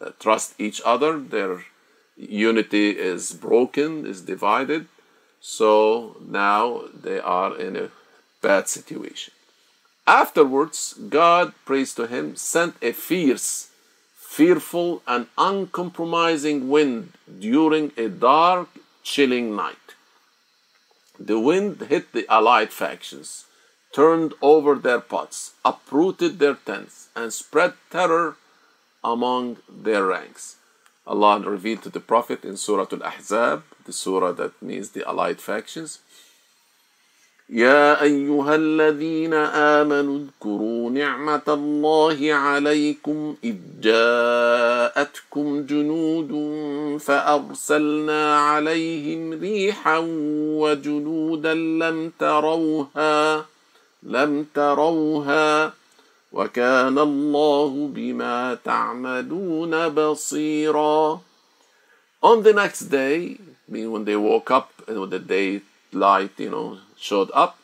uh, 0.00 0.10
trust 0.18 0.54
each 0.58 0.80
other. 0.84 1.18
Their 1.18 1.64
unity 2.16 2.90
is 2.90 3.32
broken, 3.32 4.06
is 4.06 4.22
divided. 4.22 4.86
So 5.40 6.16
now 6.20 6.84
they 6.94 7.18
are 7.20 7.56
in 7.56 7.76
a 7.76 7.90
bad 8.40 8.68
situation. 8.68 9.34
Afterwards, 10.08 10.94
God, 11.10 11.52
praise 11.66 11.92
to 11.96 12.06
Him, 12.06 12.34
sent 12.34 12.76
a 12.80 12.92
fierce, 12.92 13.68
fearful, 14.16 15.02
and 15.06 15.26
uncompromising 15.36 16.70
wind 16.70 17.12
during 17.38 17.92
a 17.98 18.08
dark, 18.08 18.70
chilling 19.02 19.54
night. 19.54 19.88
The 21.20 21.38
wind 21.38 21.82
hit 21.90 22.12
the 22.12 22.26
allied 22.32 22.72
factions, 22.72 23.44
turned 23.92 24.32
over 24.40 24.76
their 24.76 25.00
pots, 25.00 25.52
uprooted 25.62 26.38
their 26.38 26.54
tents, 26.54 27.08
and 27.14 27.30
spread 27.30 27.74
terror 27.90 28.36
among 29.04 29.58
their 29.68 30.06
ranks. 30.06 30.56
Allah 31.06 31.40
revealed 31.40 31.82
to 31.82 31.90
the 31.90 32.00
Prophet 32.00 32.46
in 32.46 32.56
Surah 32.56 32.86
Al 32.92 33.04
Ahzab, 33.12 33.62
the 33.84 33.92
surah 33.92 34.32
that 34.32 34.62
means 34.62 34.88
the 34.90 35.06
allied 35.06 35.42
factions. 35.42 35.98
يا 37.50 38.02
أيها 38.02 38.54
الذين 38.54 39.34
آمنوا 39.34 40.18
اذكروا 40.18 40.90
نعمة 40.90 41.42
الله 41.48 42.34
عليكم 42.34 43.36
إذ 43.44 43.56
جاءتكم 43.80 45.62
جنود 45.66 46.32
فأرسلنا 47.00 48.38
عليهم 48.38 49.32
ريحا 49.32 49.98
وجنودا 50.62 51.54
لم 51.54 52.12
تروها 52.18 53.44
لم 54.02 54.46
تروها. 54.54 55.72
وكان 56.32 56.98
الله 56.98 57.90
بما 57.94 58.58
تعملون 58.64 59.88
بصيرا. 59.88 61.20
On 62.22 62.42
the 62.42 62.52
next 62.52 62.90
day, 62.90 63.38
mean 63.68 63.90
when 63.92 64.04
they 64.04 64.16
woke 64.16 64.50
up 64.50 64.70
and 64.86 65.00
when 65.00 65.10
the 65.10 65.18
daylight, 65.18 66.32
you 66.36 66.50
know, 66.50 66.78
showed 66.97 67.31
up, 67.33 67.57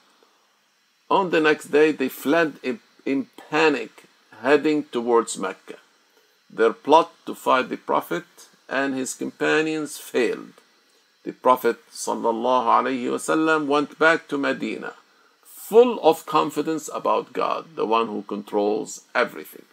on 1.09 1.29
the 1.29 1.39
next 1.39 1.65
day 1.65 1.91
they 1.91 2.09
fled 2.09 2.53
in, 2.63 2.79
in 3.05 3.27
panic, 3.49 4.03
heading 4.41 4.83
towards 4.85 5.37
Mecca. 5.37 5.77
Their 6.49 6.73
plot 6.73 7.11
to 7.25 7.35
fight 7.35 7.69
the 7.69 7.77
Prophet 7.77 8.25
and 8.67 8.95
his 8.95 9.13
companions 9.13 9.97
failed. 9.97 10.53
The 11.23 11.33
Prophet 11.33 11.77
وسلم, 11.91 13.67
went 13.67 13.99
back 13.99 14.27
to 14.27 14.37
Medina 14.37 14.93
full 15.69 15.99
of 16.01 16.25
confidence 16.25 16.89
about 16.91 17.31
God, 17.31 17.75
the 17.75 17.85
one 17.85 18.07
who 18.07 18.23
controls 18.23 19.01
everything. 19.13 19.65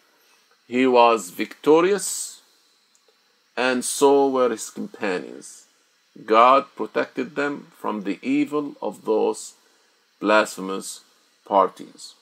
He 0.68 0.86
was 0.86 1.30
victorious, 1.30 2.42
and 3.57 3.82
so 3.82 4.28
were 4.28 4.51
his 4.51 4.68
companions. 4.68 5.59
God 6.24 6.66
protected 6.76 7.36
them 7.36 7.68
from 7.78 8.03
the 8.03 8.18
evil 8.22 8.74
of 8.80 9.05
those 9.05 9.55
blasphemous 10.20 11.01
parties. 11.44 12.14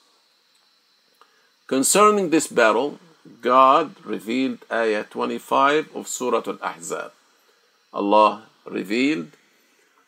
Concerning 1.67 2.29
this 2.29 2.47
battle, 2.47 2.99
God 3.41 3.95
revealed 4.03 4.59
ayah 4.71 5.03
25 5.03 5.95
of 5.95 6.07
Surah 6.07 6.43
Al 6.45 6.61
Ahzab. 6.61 7.11
Allah 7.93 8.43
revealed 8.65 9.31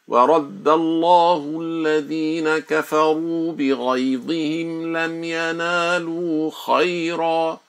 ورد 0.08 0.68
الله 0.68 1.60
الذين 1.62 2.58
كفروا 2.58 3.52
بغيظهم 3.52 4.98
لم 4.98 5.24
ينالوا 5.24 6.52
خيرا 6.66 7.60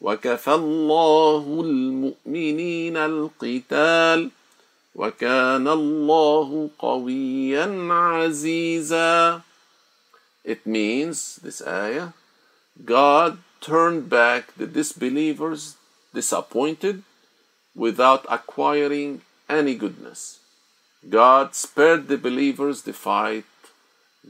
وكفى 0.00 0.54
الله 0.54 1.60
المؤمنين 1.64 2.96
القتال 2.96 4.30
وكان 4.94 5.68
الله 5.68 6.70
قويا 6.78 7.88
عزيزا 7.92 9.42
It 10.44 10.66
means, 10.66 11.36
this 11.42 11.60
ayah, 11.66 12.12
God 12.84 13.38
turned 13.60 14.08
back 14.08 14.54
the 14.56 14.66
disbelievers 14.66 15.76
disappointed 16.14 17.02
without 17.74 18.24
acquiring 18.28 19.20
any 19.48 19.74
goodness. 19.74 20.40
God 21.08 21.54
spared 21.54 22.08
the 22.08 22.18
believers 22.18 22.82
the 22.82 22.92
fight. 22.92 23.44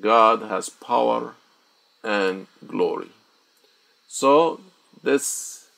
God 0.01 0.43
has 0.43 0.69
power 0.69 1.35
and 2.03 2.47
glory. 2.67 3.11
So 4.09 4.61
this 5.03 5.69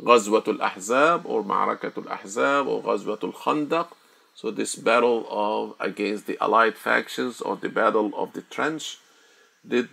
Ghazwatul 0.00 0.58
Ahzab 0.58 1.22
or 1.24 1.42
Ma'rakatul 1.42 2.06
Ahzab 2.06 2.66
or 2.66 2.82
Ghazwatul 2.82 3.34
Khandaq, 3.34 3.88
so 4.35 4.51
this 4.51 4.75
battle 4.75 5.27
of 5.29 5.75
against 5.79 6.27
the 6.27 6.37
allied 6.41 6.75
factions 6.75 7.41
or 7.41 7.55
the 7.55 7.69
battle 7.69 8.11
of 8.15 8.33
the 8.33 8.41
trench 8.41 8.97
did 9.67 9.89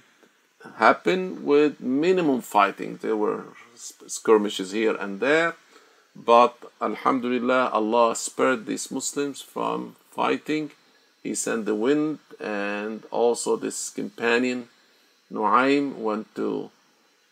happen 0.76 1.44
with 1.44 1.80
minimum 1.80 2.40
fighting. 2.40 2.98
There 3.00 3.16
were 3.16 3.44
skirmishes 3.74 4.72
here 4.72 4.96
and 4.96 5.20
there, 5.20 5.54
but 6.16 6.56
Alhamdulillah, 6.80 7.70
Allah 7.72 8.16
spared 8.16 8.66
these 8.66 8.90
Muslims 8.90 9.40
from 9.40 9.96
fighting, 10.10 10.70
he 11.22 11.34
sent 11.34 11.66
the 11.66 11.74
wind, 11.74 12.18
and 12.40 13.04
also 13.10 13.56
this 13.56 13.90
companion, 13.90 14.68
Nuaym, 15.30 15.96
went 15.96 16.34
to 16.36 16.70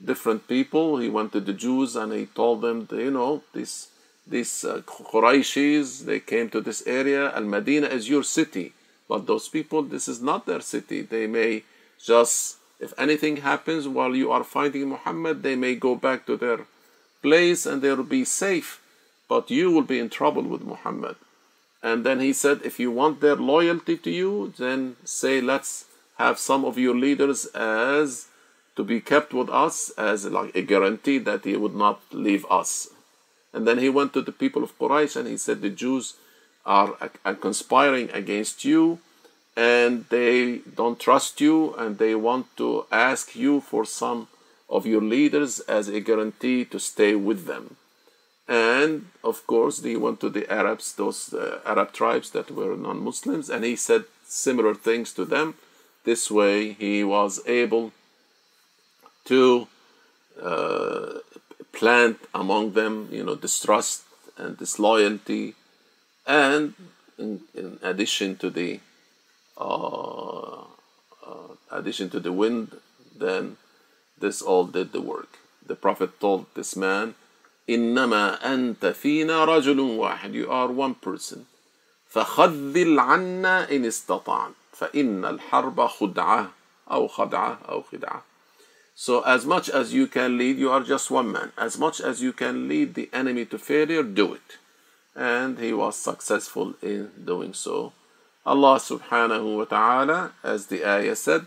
different 0.04 0.46
people. 0.46 0.98
He 0.98 1.08
went 1.08 1.32
to 1.32 1.40
the 1.40 1.52
Jews 1.52 1.96
and 1.96 2.12
he 2.12 2.26
told 2.26 2.60
them, 2.60 2.88
you 2.92 3.10
know, 3.10 3.42
this 3.52 3.88
these 4.26 4.64
uh, 4.64 4.82
Qurayshis, 4.86 6.04
they 6.04 6.20
came 6.20 6.50
to 6.50 6.60
this 6.60 6.82
area, 6.86 7.34
and 7.34 7.50
Medina 7.50 7.86
is 7.86 8.08
your 8.08 8.24
city. 8.24 8.72
But 9.08 9.26
those 9.26 9.48
people, 9.48 9.82
this 9.82 10.08
is 10.08 10.20
not 10.20 10.46
their 10.46 10.60
city. 10.60 11.02
They 11.02 11.26
may 11.26 11.62
just, 12.02 12.56
if 12.80 12.92
anything 12.98 13.38
happens 13.38 13.86
while 13.86 14.14
you 14.16 14.32
are 14.32 14.44
fighting 14.44 14.88
Muhammad, 14.88 15.42
they 15.42 15.54
may 15.54 15.76
go 15.76 15.94
back 15.94 16.26
to 16.26 16.36
their 16.36 16.66
place 17.22 17.66
and 17.66 17.82
they 17.82 17.90
will 17.90 18.02
be 18.02 18.24
safe. 18.24 18.80
But 19.28 19.50
you 19.50 19.70
will 19.70 19.82
be 19.82 19.98
in 19.98 20.10
trouble 20.10 20.42
with 20.42 20.62
Muhammad. 20.62 21.16
And 21.82 22.04
then 22.04 22.20
he 22.20 22.32
said, 22.32 22.62
if 22.64 22.80
you 22.80 22.90
want 22.90 23.20
their 23.20 23.36
loyalty 23.36 23.96
to 23.98 24.10
you, 24.10 24.52
then 24.58 24.96
say, 25.04 25.40
let's 25.40 25.84
have 26.18 26.38
some 26.38 26.64
of 26.64 26.78
your 26.78 26.96
leaders 26.96 27.46
as 27.54 28.26
to 28.74 28.82
be 28.82 29.00
kept 29.00 29.32
with 29.32 29.48
us 29.48 29.90
as 29.90 30.26
like 30.26 30.54
a 30.56 30.62
guarantee 30.62 31.18
that 31.18 31.44
he 31.44 31.56
would 31.56 31.74
not 31.74 32.00
leave 32.12 32.44
us. 32.50 32.88
And 33.56 33.66
then 33.66 33.78
he 33.78 33.88
went 33.88 34.12
to 34.12 34.20
the 34.20 34.38
people 34.42 34.62
of 34.62 34.78
Quraysh 34.78 35.16
and 35.16 35.26
he 35.26 35.38
said, 35.38 35.62
the 35.62 35.70
Jews 35.70 36.14
are, 36.66 36.94
are 37.24 37.34
conspiring 37.34 38.10
against 38.10 38.66
you 38.66 38.98
and 39.56 40.04
they 40.10 40.58
don't 40.80 41.00
trust 41.00 41.40
you 41.40 41.74
and 41.76 41.96
they 41.96 42.14
want 42.14 42.54
to 42.58 42.84
ask 42.92 43.34
you 43.34 43.62
for 43.62 43.86
some 43.86 44.28
of 44.68 44.84
your 44.84 45.00
leaders 45.00 45.60
as 45.60 45.88
a 45.88 46.00
guarantee 46.00 46.66
to 46.66 46.78
stay 46.78 47.14
with 47.14 47.46
them. 47.46 47.76
And 48.46 49.06
of 49.24 49.46
course 49.46 49.82
he 49.82 49.96
went 49.96 50.20
to 50.20 50.28
the 50.28 50.44
arabs 50.52 50.92
those 50.92 51.32
uh, 51.32 51.60
arab 51.64 51.92
tribes 51.94 52.30
that 52.32 52.50
were 52.50 52.76
non-muslims 52.76 53.48
and 53.48 53.64
he 53.64 53.74
said 53.74 54.04
similar 54.26 54.74
things 54.74 55.14
to 55.14 55.24
them. 55.24 55.54
This 56.04 56.30
way 56.30 56.72
he 56.72 57.02
was 57.02 57.40
able 57.46 57.92
to 59.24 59.66
uh, 60.42 61.20
plant 61.75 62.17
among 62.33 62.73
them 62.73 63.07
you 63.11 63.23
know 63.23 63.35
distrust 63.35 64.03
and 64.37 64.57
disloyalty 64.57 65.55
and 66.25 66.73
in, 67.17 67.41
in 67.53 67.79
addition 67.81 68.35
to 68.37 68.49
the 68.49 68.79
uh, 69.57 70.61
uh 71.27 71.51
addition 71.71 72.09
to 72.09 72.19
the 72.19 72.31
wind 72.31 72.77
then 73.17 73.57
this 74.17 74.41
all 74.41 74.65
did 74.65 74.91
the 74.91 75.01
work 75.01 75.39
the 75.65 75.75
prophet 75.75 76.19
told 76.19 76.45
this 76.55 76.75
man 76.75 77.15
إنما 77.69 78.53
أنت 78.53 78.85
فينا 78.85 79.45
رجل 79.45 79.79
واحد 79.79 80.33
you 80.33 80.49
are 80.49 80.67
one 80.67 80.95
person 80.95 81.45
فخذل 82.09 82.99
عنا 82.99 83.71
إن 83.71 83.85
استطعت 83.85 84.53
فإن 84.73 85.25
الحرب 85.25 85.87
خدعة 85.87 86.51
أو 86.91 87.07
خدعة 87.07 87.59
أو 87.69 87.81
خدعة 87.81 88.23
So 88.95 89.21
as 89.21 89.45
much 89.45 89.69
as 89.69 89.93
you 89.93 90.07
can 90.07 90.37
lead, 90.37 90.57
you 90.57 90.69
are 90.69 90.81
just 90.81 91.09
one 91.09 91.31
man. 91.31 91.51
As 91.57 91.77
much 91.77 91.99
as 91.99 92.21
you 92.21 92.33
can 92.33 92.67
lead 92.67 92.93
the 92.93 93.09
enemy 93.13 93.45
to 93.45 93.57
failure, 93.57 94.03
do 94.03 94.33
it. 94.33 94.57
And 95.15 95.57
he 95.59 95.73
was 95.73 95.95
successful 95.95 96.75
in 96.81 97.09
doing 97.25 97.53
so. 97.53 97.93
Allah 98.45 98.77
subhanahu 98.79 99.57
wa 99.57 99.65
ta'ala, 99.65 100.33
as 100.43 100.67
the 100.67 100.85
ayah 100.85 101.15
said, 101.15 101.45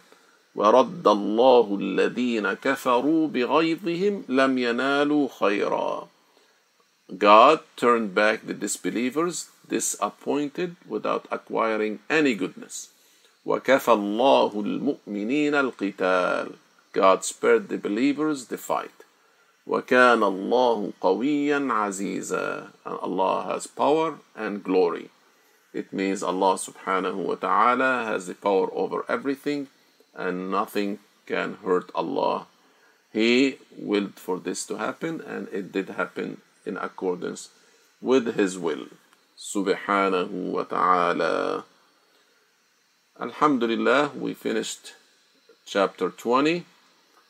ورد 0.54 1.06
الله 1.06 1.78
الذين 1.80 2.52
كفروا 2.52 3.28
بغيظهم 3.28 4.24
لم 4.28 4.58
ينالوا 4.58 5.28
خيرا 5.40 6.08
God 7.18 7.60
turned 7.76 8.14
back 8.14 8.46
the 8.46 8.54
disbelievers 8.54 9.50
disappointed 9.68 10.76
without 10.86 11.26
acquiring 11.30 11.98
any 12.08 12.34
goodness 12.34 12.90
وكفى 13.44 13.92
الله 13.92 14.52
المؤمنين 14.60 15.54
القتال 15.54 16.50
God 16.92 17.24
spared 17.24 17.68
the 17.68 17.78
believers 17.78 18.46
the 18.46 18.58
fight 18.58 19.04
وكان 19.66 20.22
الله 20.22 20.92
قويا 21.00 21.68
عزيزا 21.72 22.70
and 22.84 22.98
Allah 23.00 23.44
has 23.44 23.66
power 23.66 24.18
and 24.36 24.62
glory 24.62 25.10
it 25.72 25.92
means 25.92 26.22
Allah 26.22 26.54
subhanahu 26.54 27.16
wa 27.16 27.34
ta'ala 27.34 28.04
has 28.04 28.26
the 28.26 28.34
power 28.34 28.68
over 28.72 29.04
everything 29.08 29.68
and 30.14 30.50
nothing 30.50 30.98
can 31.26 31.58
hurt 31.64 31.90
Allah 31.94 32.46
he 33.12 33.58
willed 33.76 34.18
for 34.18 34.38
this 34.38 34.66
to 34.66 34.76
happen 34.76 35.20
and 35.20 35.48
it 35.48 35.72
did 35.72 35.88
happen 35.90 36.42
in 36.66 36.76
accordance 36.76 37.48
with 38.02 38.34
his 38.36 38.58
will 38.58 38.86
subhanahu 39.38 40.52
wa 40.52 40.64
ta'ala 40.64 41.64
alhamdulillah 43.18 44.10
we 44.14 44.34
finished 44.34 44.94
chapter 45.64 46.10
20 46.10 46.66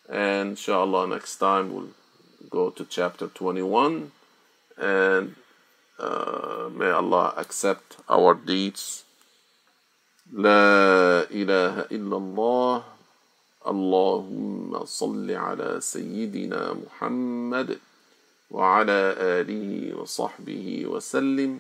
And 0.10 0.50
inshallah 0.52 1.08
next 1.08 1.38
time 1.38 1.74
we'll 1.74 1.94
go 2.50 2.70
to 2.72 2.84
chapter 2.86 3.28
21 3.28 4.12
and 4.78 5.36
uh, 6.00 6.70
may 6.74 6.90
Allah 6.90 7.34
accept 7.38 7.98
our 8.10 8.34
deeds. 8.34 9.04
لا 10.34 11.26
إله 11.32 11.90
إلا 11.90 12.18
الله 12.18 12.84
اللهم 13.68 14.86
صل 14.86 15.32
على 15.32 15.82
سيدنا 15.82 16.74
محمد 16.74 17.80
وعلى 18.52 19.00
آله 19.18 19.96
وصحبه 19.98 20.86
وسلم 20.86 21.60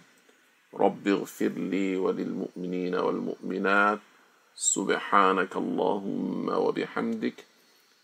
رب 0.74 1.08
اغفر 1.08 1.50
لي 1.50 1.98
وللمؤمنين 1.98 2.96
والمؤمنات 2.96 4.00
سبحانك 4.56 5.56
اللهم 5.56 6.50
وبحمدك 6.50 7.49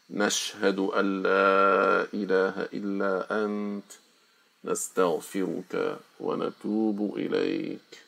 نشهد 0.09 0.79
أن 0.79 1.23
لا 1.23 2.07
إله 2.13 2.69
إلا 2.73 3.43
أنت 3.45 3.91
نستغفرك 4.65 5.97
ونتوب 6.19 7.17
إليك. 7.17 8.04